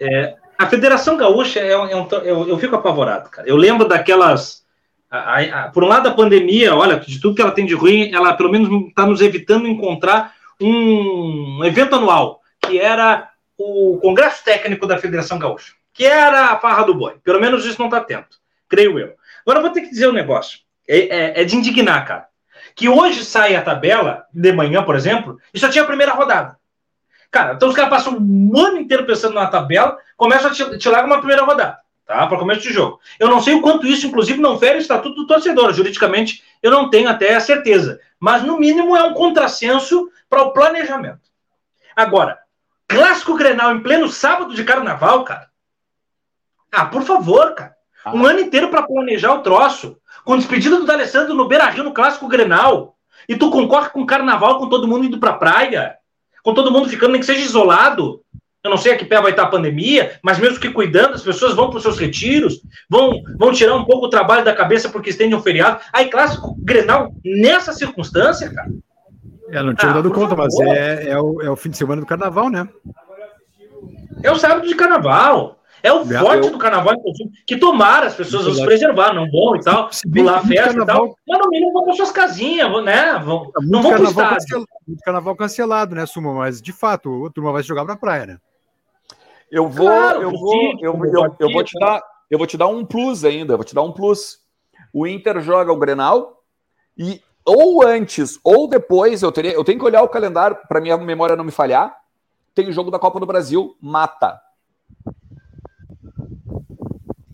[0.00, 3.46] É, a Federação Gaúcha, é um, é um, eu, eu fico apavorado, cara.
[3.46, 4.64] Eu lembro daquelas.
[5.10, 8.12] A, a, por um lado, a pandemia, olha, de tudo que ela tem de ruim,
[8.12, 10.32] ela pelo menos está nos evitando encontrar
[10.66, 16.84] um evento anual, que era o Congresso Técnico da Federação Gaúcha, que era a farra
[16.84, 17.16] do boi.
[17.22, 18.38] Pelo menos isso não está atento,
[18.68, 19.14] creio eu.
[19.42, 20.60] Agora eu vou ter que dizer um negócio.
[20.86, 22.26] É, é, é, de indignar, cara.
[22.74, 26.56] Que hoje sai a tabela, de manhã, por exemplo, e só tinha a primeira rodada.
[27.30, 30.88] Cara, então os caras passam um ano inteiro pensando na tabela, começam a te, te
[30.88, 32.26] largar uma primeira rodada, tá?
[32.26, 33.00] Para começo de jogo.
[33.18, 35.72] Eu não sei o quanto isso, inclusive, não fere o estatuto do torcedor.
[35.72, 38.00] Juridicamente, eu não tenho até a certeza.
[38.18, 41.20] Mas, no mínimo, é um contrassenso para o planejamento.
[41.94, 42.38] Agora,
[42.88, 45.48] clássico Grenal em pleno sábado de carnaval, cara.
[46.72, 47.74] Ah, por favor, cara.
[48.04, 48.14] Ah.
[48.14, 49.96] Um ano inteiro para planejar o troço.
[50.24, 52.96] Com despedida do D'Alessandro no Beira Rio no clássico Grenal.
[53.28, 55.96] E tu concorre com o carnaval, com todo mundo indo pra praia.
[56.42, 58.23] Com todo mundo ficando, nem que seja isolado.
[58.64, 61.22] Eu não sei a que pé vai estar a pandemia, mas mesmo que cuidando, as
[61.22, 64.88] pessoas vão para os seus retiros, vão, vão tirar um pouco o trabalho da cabeça
[64.88, 65.80] porque estende um feriado.
[65.92, 68.70] Aí, clássico Grenal, nessa circunstância, cara.
[69.50, 70.44] É, não tinha ah, dado conta, favor.
[70.44, 72.66] mas é, é, o, é o fim de semana do carnaval, né?
[74.22, 75.60] É o sábado de carnaval.
[75.82, 76.52] É o é, forte eu...
[76.52, 76.94] do carnaval,
[77.46, 80.96] que tomara as pessoas vão se preservar, não vão e tal, pular festa carnaval...
[80.96, 81.18] e tal.
[81.28, 83.20] Mas no mínimo vão para suas casinhas, né?
[83.22, 84.38] Vão, não vão para o estádio.
[84.38, 84.66] Cancelado,
[85.04, 86.32] carnaval cancelado, né, Suma?
[86.32, 88.38] Mas de fato, a turma vai jogar para praia, né?
[89.54, 92.66] Eu vou, claro, eu, vou eu, eu, eu, vou te dar, eu vou te dar
[92.66, 94.40] um plus ainda, eu vou te dar um plus.
[94.92, 96.42] O Inter joga o Grenal
[96.98, 100.96] e ou antes ou depois, eu teria, eu tenho que olhar o calendário para minha
[100.98, 101.96] memória não me falhar.
[102.52, 104.40] Tem o jogo da Copa do Brasil, mata.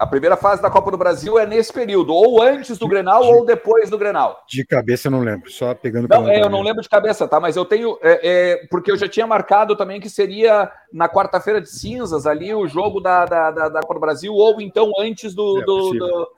[0.00, 3.28] A primeira fase da Copa do Brasil é nesse período, ou antes do Grenal de,
[3.28, 4.42] ou depois do Grenal.
[4.48, 6.08] De cabeça eu não lembro, só pegando.
[6.08, 7.38] Não, é, eu não lembro de cabeça, tá?
[7.38, 11.60] Mas eu tenho, é, é, porque eu já tinha marcado também que seria na quarta-feira
[11.60, 15.34] de cinzas ali o jogo da, da, da, da, Copa do Brasil, ou então antes
[15.34, 16.28] do, é do, do,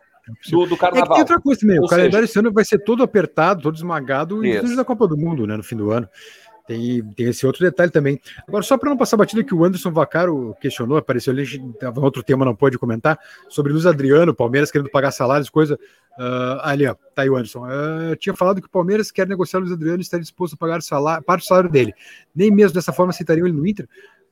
[0.50, 1.18] do, do, carnaval.
[1.18, 4.74] É outra coisa também, o calendário esse ano vai ser todo apertado, todo esmagado, e
[4.74, 6.08] da Copa do Mundo, né, no fim do ano.
[6.66, 8.20] Tem, tem esse outro detalhe também.
[8.46, 12.22] Agora, só para não passar batida que o Anderson Vacaro questionou, apareceu ali, estava outro
[12.22, 15.78] tema, não pode comentar, sobre Luiz Adriano, Palmeiras querendo pagar salários, coisa.
[16.18, 17.66] Uh, ali, ó, tá aí o Anderson.
[17.66, 20.56] Uh, tinha falado que o Palmeiras quer negociar o Luiz Adriano e está disposto a
[20.56, 21.92] pagar salário, parte do salário dele.
[22.34, 23.88] Nem mesmo dessa forma aceitariam ele no Inter.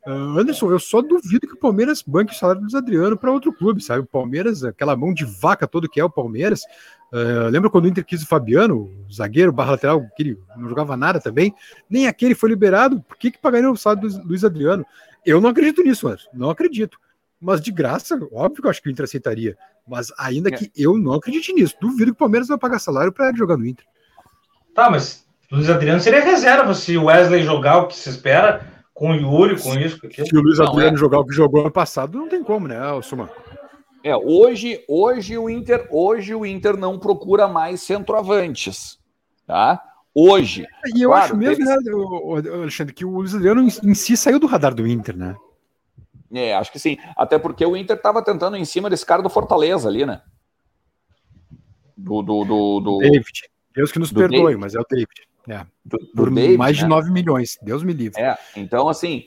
[0.07, 3.33] Uh, Anderson, eu só duvido que o Palmeiras banque o salário do Luiz Adriano para
[3.33, 4.01] outro clube, sabe?
[4.01, 6.63] O Palmeiras, aquela mão de vaca todo que é o Palmeiras,
[7.13, 10.69] Uh, lembra quando o Inter quis o Fabiano, o zagueiro, barra lateral, que ele não
[10.69, 11.55] jogava nada também?
[11.89, 13.01] Nem aquele foi liberado.
[13.03, 14.87] Por que, que pagariam o salário do Luiz Adriano?
[15.27, 16.31] Eu não acredito nisso, Anderson.
[16.33, 16.99] Não acredito.
[17.41, 19.57] Mas de graça, óbvio que eu acho que o Inter aceitaria.
[19.89, 20.53] Mas ainda é.
[20.53, 21.75] que eu não acredite nisso.
[21.81, 23.85] Duvido que o Palmeiras vai pagar salário para jogar no Inter.
[24.75, 29.11] Tá, mas Luiz Adriano seria reserva se o Wesley jogar o que se espera com
[29.11, 30.01] o Yuri, com isso.
[30.01, 31.01] Com se o Luiz não, Adriano é.
[31.01, 33.31] jogar o que jogou ano passado, não tem como, né, Suma?
[34.03, 38.99] É, hoje, hoje o Inter, hoje o Inter não procura mais centroavantes,
[39.47, 39.83] tá?
[40.15, 40.67] Hoje.
[40.95, 41.77] E eu claro, acho mesmo, né,
[42.53, 45.37] Alexandre, que o Luiz Adriano em si saiu do radar do Inter, né?
[46.33, 46.97] É, acho que sim.
[47.17, 50.23] Até porque o Inter estava tentando em cima desse cara do Fortaleza ali, né?
[51.97, 52.99] Do, do, do, do...
[52.99, 53.51] David.
[53.75, 54.57] Deus que nos perdoe, David.
[54.57, 55.29] mas é o David.
[55.49, 55.67] É.
[55.85, 56.89] Do, do Por David, mais de né?
[56.89, 57.59] 9 milhões.
[57.63, 58.21] Deus me livre.
[58.21, 59.27] É, então, assim,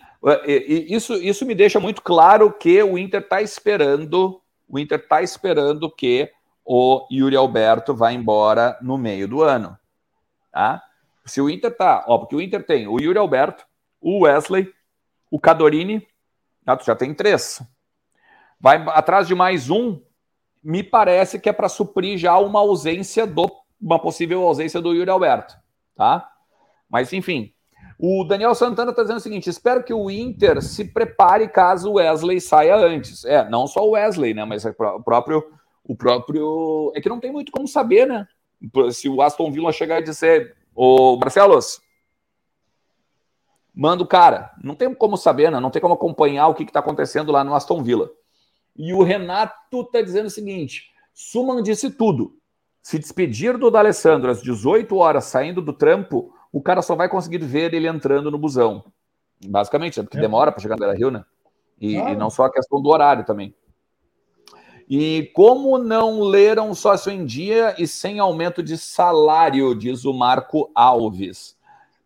[0.58, 4.42] isso, isso me deixa muito claro que o Inter está esperando
[4.74, 6.32] o Inter está esperando que
[6.66, 9.78] o Yuri Alberto vá embora no meio do ano.
[10.52, 10.82] Tá?
[11.24, 13.68] Se o Inter tá, ó, porque o Inter tem o Yuri Alberto,
[14.02, 14.74] o Wesley,
[15.30, 16.08] o Cadorini,
[16.66, 17.62] ah, tu já tem três.
[18.60, 20.02] Vai atrás de mais um,
[20.64, 23.48] me parece que é para suprir já uma ausência do
[23.80, 25.56] uma possível ausência do Yuri Alberto,
[25.96, 26.32] tá?
[26.90, 27.53] Mas, enfim,
[28.06, 31.94] o Daniel Santana está dizendo o seguinte: espero que o Inter se prepare caso o
[31.94, 33.24] Wesley saia antes.
[33.24, 34.44] É, não só o Wesley, né?
[34.44, 35.42] Mas o próprio.
[35.86, 36.92] O próprio.
[36.96, 38.28] É que não tem muito como saber, né?
[38.92, 41.80] Se o Aston Villa chegar e dizer, ô Marcelos,
[43.74, 44.52] manda o cara.
[44.62, 45.62] Não tem como saber, né?
[45.62, 48.12] Não tem como acompanhar o que está acontecendo lá no Aston Villa.
[48.76, 52.36] E o Renato está dizendo o seguinte: Suman disse tudo.
[52.82, 57.40] Se despedir do D'Alessandro às 18 horas saindo do trampo, o cara só vai conseguir
[57.40, 58.86] ver ele entrando no busão.
[59.44, 60.22] Basicamente, é porque é.
[60.22, 61.26] demora para chegar no Beira Rio, né?
[61.82, 63.54] E, e, não só a questão do horário também.
[64.88, 70.72] E como não leram sócio em dia e sem aumento de salário, diz o Marco
[70.76, 71.58] Alves.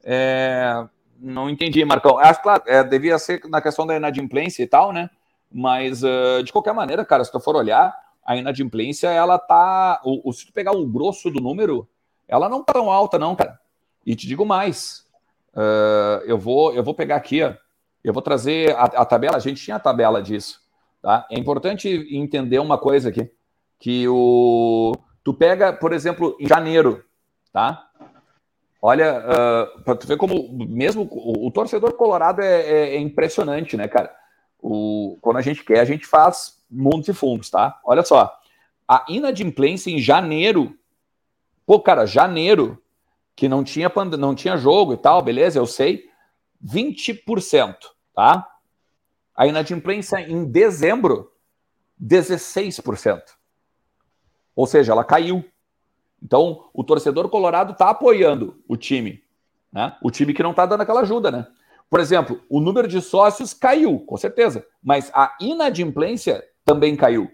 [0.01, 0.87] É,
[1.19, 2.17] não entendi, Marcão.
[2.17, 5.09] Acho claro, é, devia ser na questão da inadimplência e tal, né?
[5.51, 7.93] Mas uh, de qualquer maneira, cara, se tu for olhar,
[8.25, 10.01] a inadimplência, ela tá.
[10.05, 11.87] O, o, se tu pegar o grosso do número,
[12.27, 13.59] ela não tá tão alta, não, cara.
[14.07, 15.05] E te digo mais.
[15.53, 17.39] Uh, eu, vou, eu vou pegar aqui,
[18.01, 20.61] eu vou trazer a, a, tabela, a gente tinha a tabela disso.
[21.01, 21.27] Tá?
[21.29, 23.29] É importante entender uma coisa aqui.
[23.77, 24.93] Que o.
[25.25, 27.03] Tu pega, por exemplo, em janeiro,
[27.51, 27.89] tá?
[28.81, 33.75] Olha, uh, para tu ver como mesmo o, o torcedor colorado é, é, é, impressionante,
[33.75, 34.15] né, cara?
[34.61, 37.77] O, quando a gente quer, a gente faz mundos e fundos, tá?
[37.83, 38.33] Olha só,
[38.87, 40.77] a inadimplência em janeiro,
[41.65, 42.81] pô, cara, janeiro,
[43.37, 46.09] que não tinha, não tinha jogo e tal, beleza, eu sei,
[46.65, 47.75] 20%,
[48.15, 48.47] tá?
[49.35, 51.31] A inadimplência em dezembro,
[52.03, 53.21] 16%.
[54.55, 55.45] Ou seja, ela caiu.
[56.21, 59.23] Então, o torcedor colorado está apoiando o time,
[59.71, 59.95] né?
[60.01, 61.45] O time que não está dando aquela ajuda, né?
[61.91, 67.29] Por exemplo, o número de sócios caiu, com certeza, mas a inadimplência também caiu.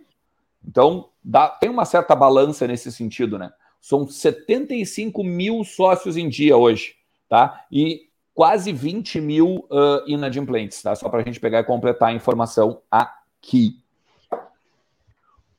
[0.67, 3.53] Então, dá, tem uma certa balança nesse sentido, né?
[3.83, 6.95] São 75 mil sócios em dia hoje,
[7.27, 7.65] tá?
[7.69, 8.03] E
[8.33, 10.95] quase 20 mil uh, inadimplentes, tá?
[10.95, 13.75] Só para a gente pegar e completar a informação aqui.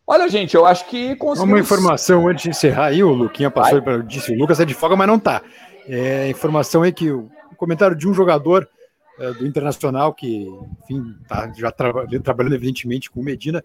[0.06, 1.52] Olha, gente, eu acho que conseguimos...
[1.52, 4.72] Uma informação antes de encerrar aí, o Luquinha passou para disse, o Lucas é de
[4.72, 5.42] folga, mas não tá.
[5.86, 8.66] É, informação aí que o comentário de um jogador
[9.18, 10.48] é, do Internacional que,
[10.84, 13.62] enfim, tá já tra trabalhando evidentemente com o Medina,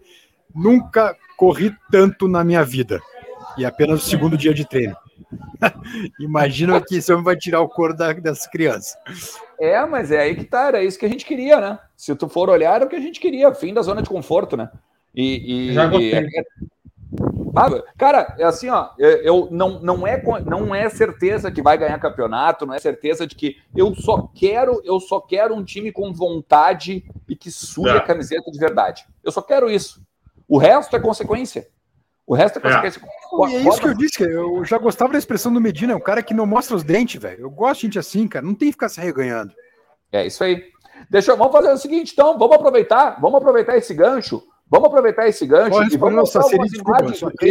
[0.54, 3.00] nunca corri tanto na minha vida.
[3.56, 4.96] E apenas o segundo dia de treino.
[6.18, 8.96] Imagina que esse homem vai tirar o couro da, das crianças.
[9.60, 11.78] É, mas é aí que tá, era isso que a gente queria, né?
[11.96, 14.56] Se tu for olhar, era o que a gente queria, fim da zona de conforto,
[14.56, 14.70] né?
[15.14, 16.20] E, e, Já gostei.
[16.20, 16.44] E,
[17.98, 22.64] cara, é assim, ó, eu não, não, é, não é certeza que vai ganhar campeonato,
[22.64, 27.04] não é certeza de que eu só quero, eu só quero um time com vontade
[27.28, 29.04] e que suja a camiseta de verdade.
[29.24, 30.00] Eu só quero isso.
[30.48, 31.68] O resto é consequência.
[32.26, 33.00] O resto é consequência.
[33.00, 36.00] É, é isso que eu disse, eu já gostava da expressão do Medina, é um
[36.00, 37.40] cara que não mostra os dentes, velho.
[37.40, 39.52] Eu gosto de gente assim, cara, não tem que ficar se reganhando.
[40.12, 40.62] É isso aí.
[41.08, 45.44] Deixa, vamos fazer o seguinte, então, vamos aproveitar, vamos aproveitar esse gancho Vamos aproveitar esse
[45.44, 47.02] gancho Pode e vamos nossa, seria, desculpa,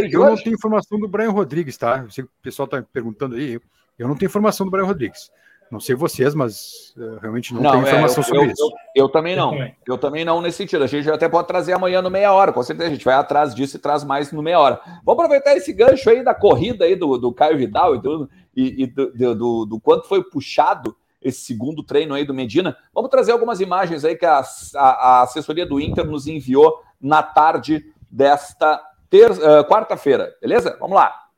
[0.10, 2.06] eu não tenho informação do Brian Rodrigues, tá?
[2.18, 3.60] o pessoal está perguntando aí.
[3.98, 5.30] Eu não tenho informação do Brian Rodrigues.
[5.72, 8.64] Não sei vocês, mas uh, realmente não, não tenho é, informação eu, sobre eu, isso.
[8.96, 9.54] Eu, eu, também não.
[9.88, 10.84] Eu também não nesse sentido.
[10.84, 12.90] A gente até pode trazer amanhã no meia hora, com certeza.
[12.90, 14.82] A gente vai atrás disso e traz mais no meia hora.
[15.06, 18.84] Vamos aproveitar esse gancho aí da corrida aí do, do Caio Vidal e, tudo, e,
[18.84, 22.76] e do, do, do, quanto foi puxado esse segundo treino aí do Medina.
[22.94, 24.42] Vamos trazer algumas imagens aí que a,
[24.76, 30.78] a, a assessoria do Inter nos enviou na tarde desta uh, quarta-feira, beleza?
[30.80, 31.29] Vamos lá.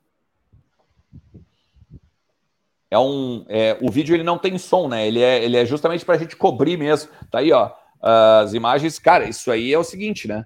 [2.91, 5.07] É um, é, o vídeo ele não tem som, né?
[5.07, 7.09] Ele é, ele é justamente para a gente cobrir mesmo.
[7.31, 7.71] Tá aí, ó.
[8.01, 10.45] As imagens, cara, isso aí é o seguinte, né?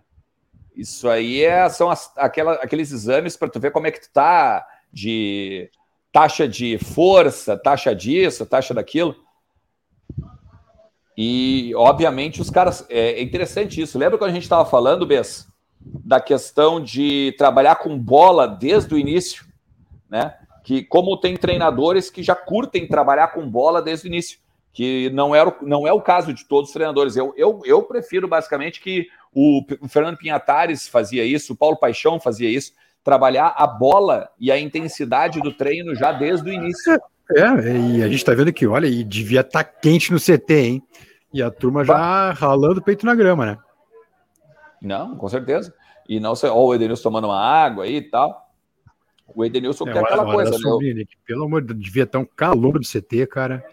[0.75, 4.09] Isso aí é, são as, aquela, aqueles exames para tu ver como é que tu
[4.13, 4.63] tá
[4.93, 5.71] de
[6.11, 9.15] taxa de força, taxa disso, taxa daquilo.
[11.17, 12.85] E, obviamente, os caras.
[12.89, 13.97] É, é interessante isso.
[13.97, 15.47] Lembra quando a gente estava falando, Bess,
[15.81, 19.45] da questão de trabalhar com bola desde o início,
[20.09, 20.35] né?
[20.65, 24.39] Que como tem treinadores que já curtem trabalhar com bola desde o início,
[24.73, 27.15] que não é, o, não é o caso de todos os treinadores.
[27.15, 32.19] Eu, eu, eu prefiro basicamente que o, o Fernando Pinhatares fazia isso, o Paulo Paixão
[32.19, 32.73] fazia isso,
[33.03, 36.99] trabalhar a bola e a intensidade do treino já desde o início.
[37.31, 40.53] É, e a gente tá vendo que, olha, e devia estar tá quente no CT,
[40.53, 40.83] hein?
[41.31, 43.57] E a turma já ralando o peito na grama, né?
[44.81, 45.73] Não, com certeza.
[46.09, 48.44] E não sei, ó, o Edenilson tomando uma água aí e tal.
[49.33, 50.57] O Edenilson é, tem aquela coisa, né?
[50.57, 53.65] Sobrinha, pelo amor de Deus, devia estar um calor do CT, cara.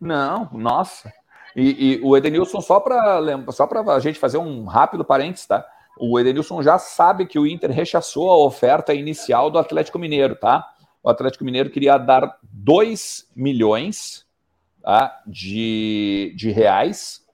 [0.00, 1.12] Não, nossa.
[1.54, 3.20] E, e o Edenilson, só para
[3.50, 5.64] só a gente fazer um rápido parênteses, tá?
[5.98, 10.66] O Edenilson já sabe que o Inter rechaçou a oferta inicial do Atlético Mineiro, tá?
[11.02, 14.26] O Atlético Mineiro queria dar 2 milhões
[14.82, 15.20] tá?
[15.26, 17.24] de, de reais,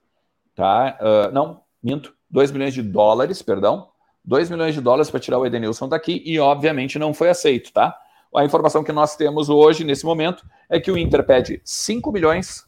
[0.55, 0.97] tá?
[0.99, 3.88] Uh, não, minto, 2 milhões de dólares, perdão,
[4.25, 7.95] 2 milhões de dólares para tirar o Edenilson daqui e, obviamente, não foi aceito, tá?
[8.35, 12.65] A informação que nós temos hoje, nesse momento, é que o Inter pede 5 milhões,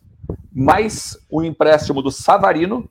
[0.51, 2.89] mais o empréstimo do Savarino,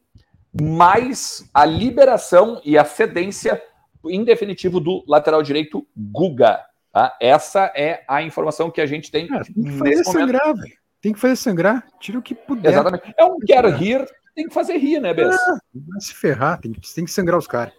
[0.61, 3.61] mais a liberação e a cedência
[4.09, 6.61] em definitivo do lateral direito Guga.
[6.93, 7.16] Tá?
[7.20, 9.27] Essa é a informação que a gente tem.
[9.27, 10.81] Cara, tem que fazer sangrar, velho.
[11.01, 11.87] Tem que fazer sangrar.
[11.99, 12.73] Tira o que puder.
[12.73, 13.15] Exatamente.
[13.16, 15.35] É um quero rir, tem que fazer rir, né, Bess?
[15.35, 17.73] Ah, vai se ferrar, tem, tem que sangrar os caras.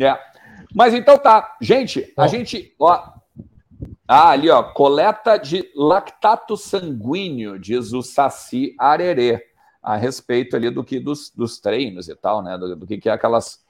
[0.00, 0.18] É.
[0.74, 1.56] Mas então tá.
[1.60, 2.74] Gente, a gente.
[2.78, 3.20] Ó,
[4.08, 4.62] ah, ali, ó.
[4.62, 9.46] Coleta de lactato sanguíneo, diz o Saci Arerê,
[9.82, 12.56] a respeito ali do que dos, dos treinos e tal, né?
[12.56, 13.62] Do, do que, que é aquelas.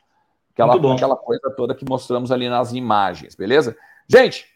[0.53, 3.77] Aquela, aquela coisa toda que mostramos ali nas imagens, beleza?
[4.07, 4.47] Gente,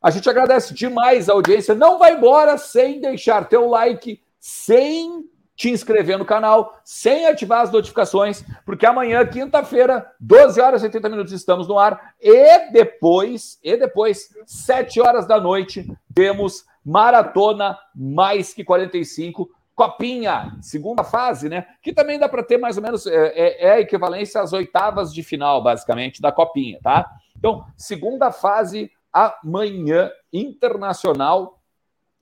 [0.00, 1.74] a gente agradece demais a audiência.
[1.74, 5.28] Não vai embora sem deixar teu like, sem
[5.60, 11.08] te inscrever no canal, sem ativar as notificações, porque amanhã, quinta-feira, 12 horas e 80
[11.10, 12.14] minutos, estamos no ar.
[12.18, 21.04] E depois, e depois, 7 horas da noite, temos Maratona Mais Que 45, Copinha, segunda
[21.04, 21.66] fase, né?
[21.82, 25.12] Que também dá para ter mais ou menos, é, é, é a equivalência às oitavas
[25.12, 27.06] de final, basicamente, da Copinha, tá?
[27.36, 31.60] Então, segunda fase amanhã, internacional,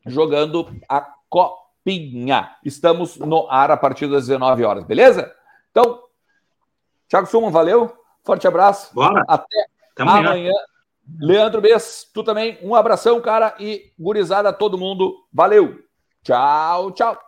[0.05, 1.68] jogando a Copinha.
[1.89, 2.55] Pinha.
[2.63, 5.35] Estamos no ar a partir das 19 horas, beleza?
[5.71, 6.03] Então,
[7.09, 7.91] Thiago Suman, valeu.
[8.23, 8.95] Forte abraço.
[8.95, 9.25] Bora.
[9.27, 10.29] Até, Até amanhã.
[10.29, 10.53] amanhã.
[11.19, 12.59] Leandro Bess, tu também.
[12.63, 13.55] Um abração, cara.
[13.59, 15.15] E gurizada, todo mundo.
[15.33, 15.79] Valeu.
[16.23, 17.19] Tchau, tchau.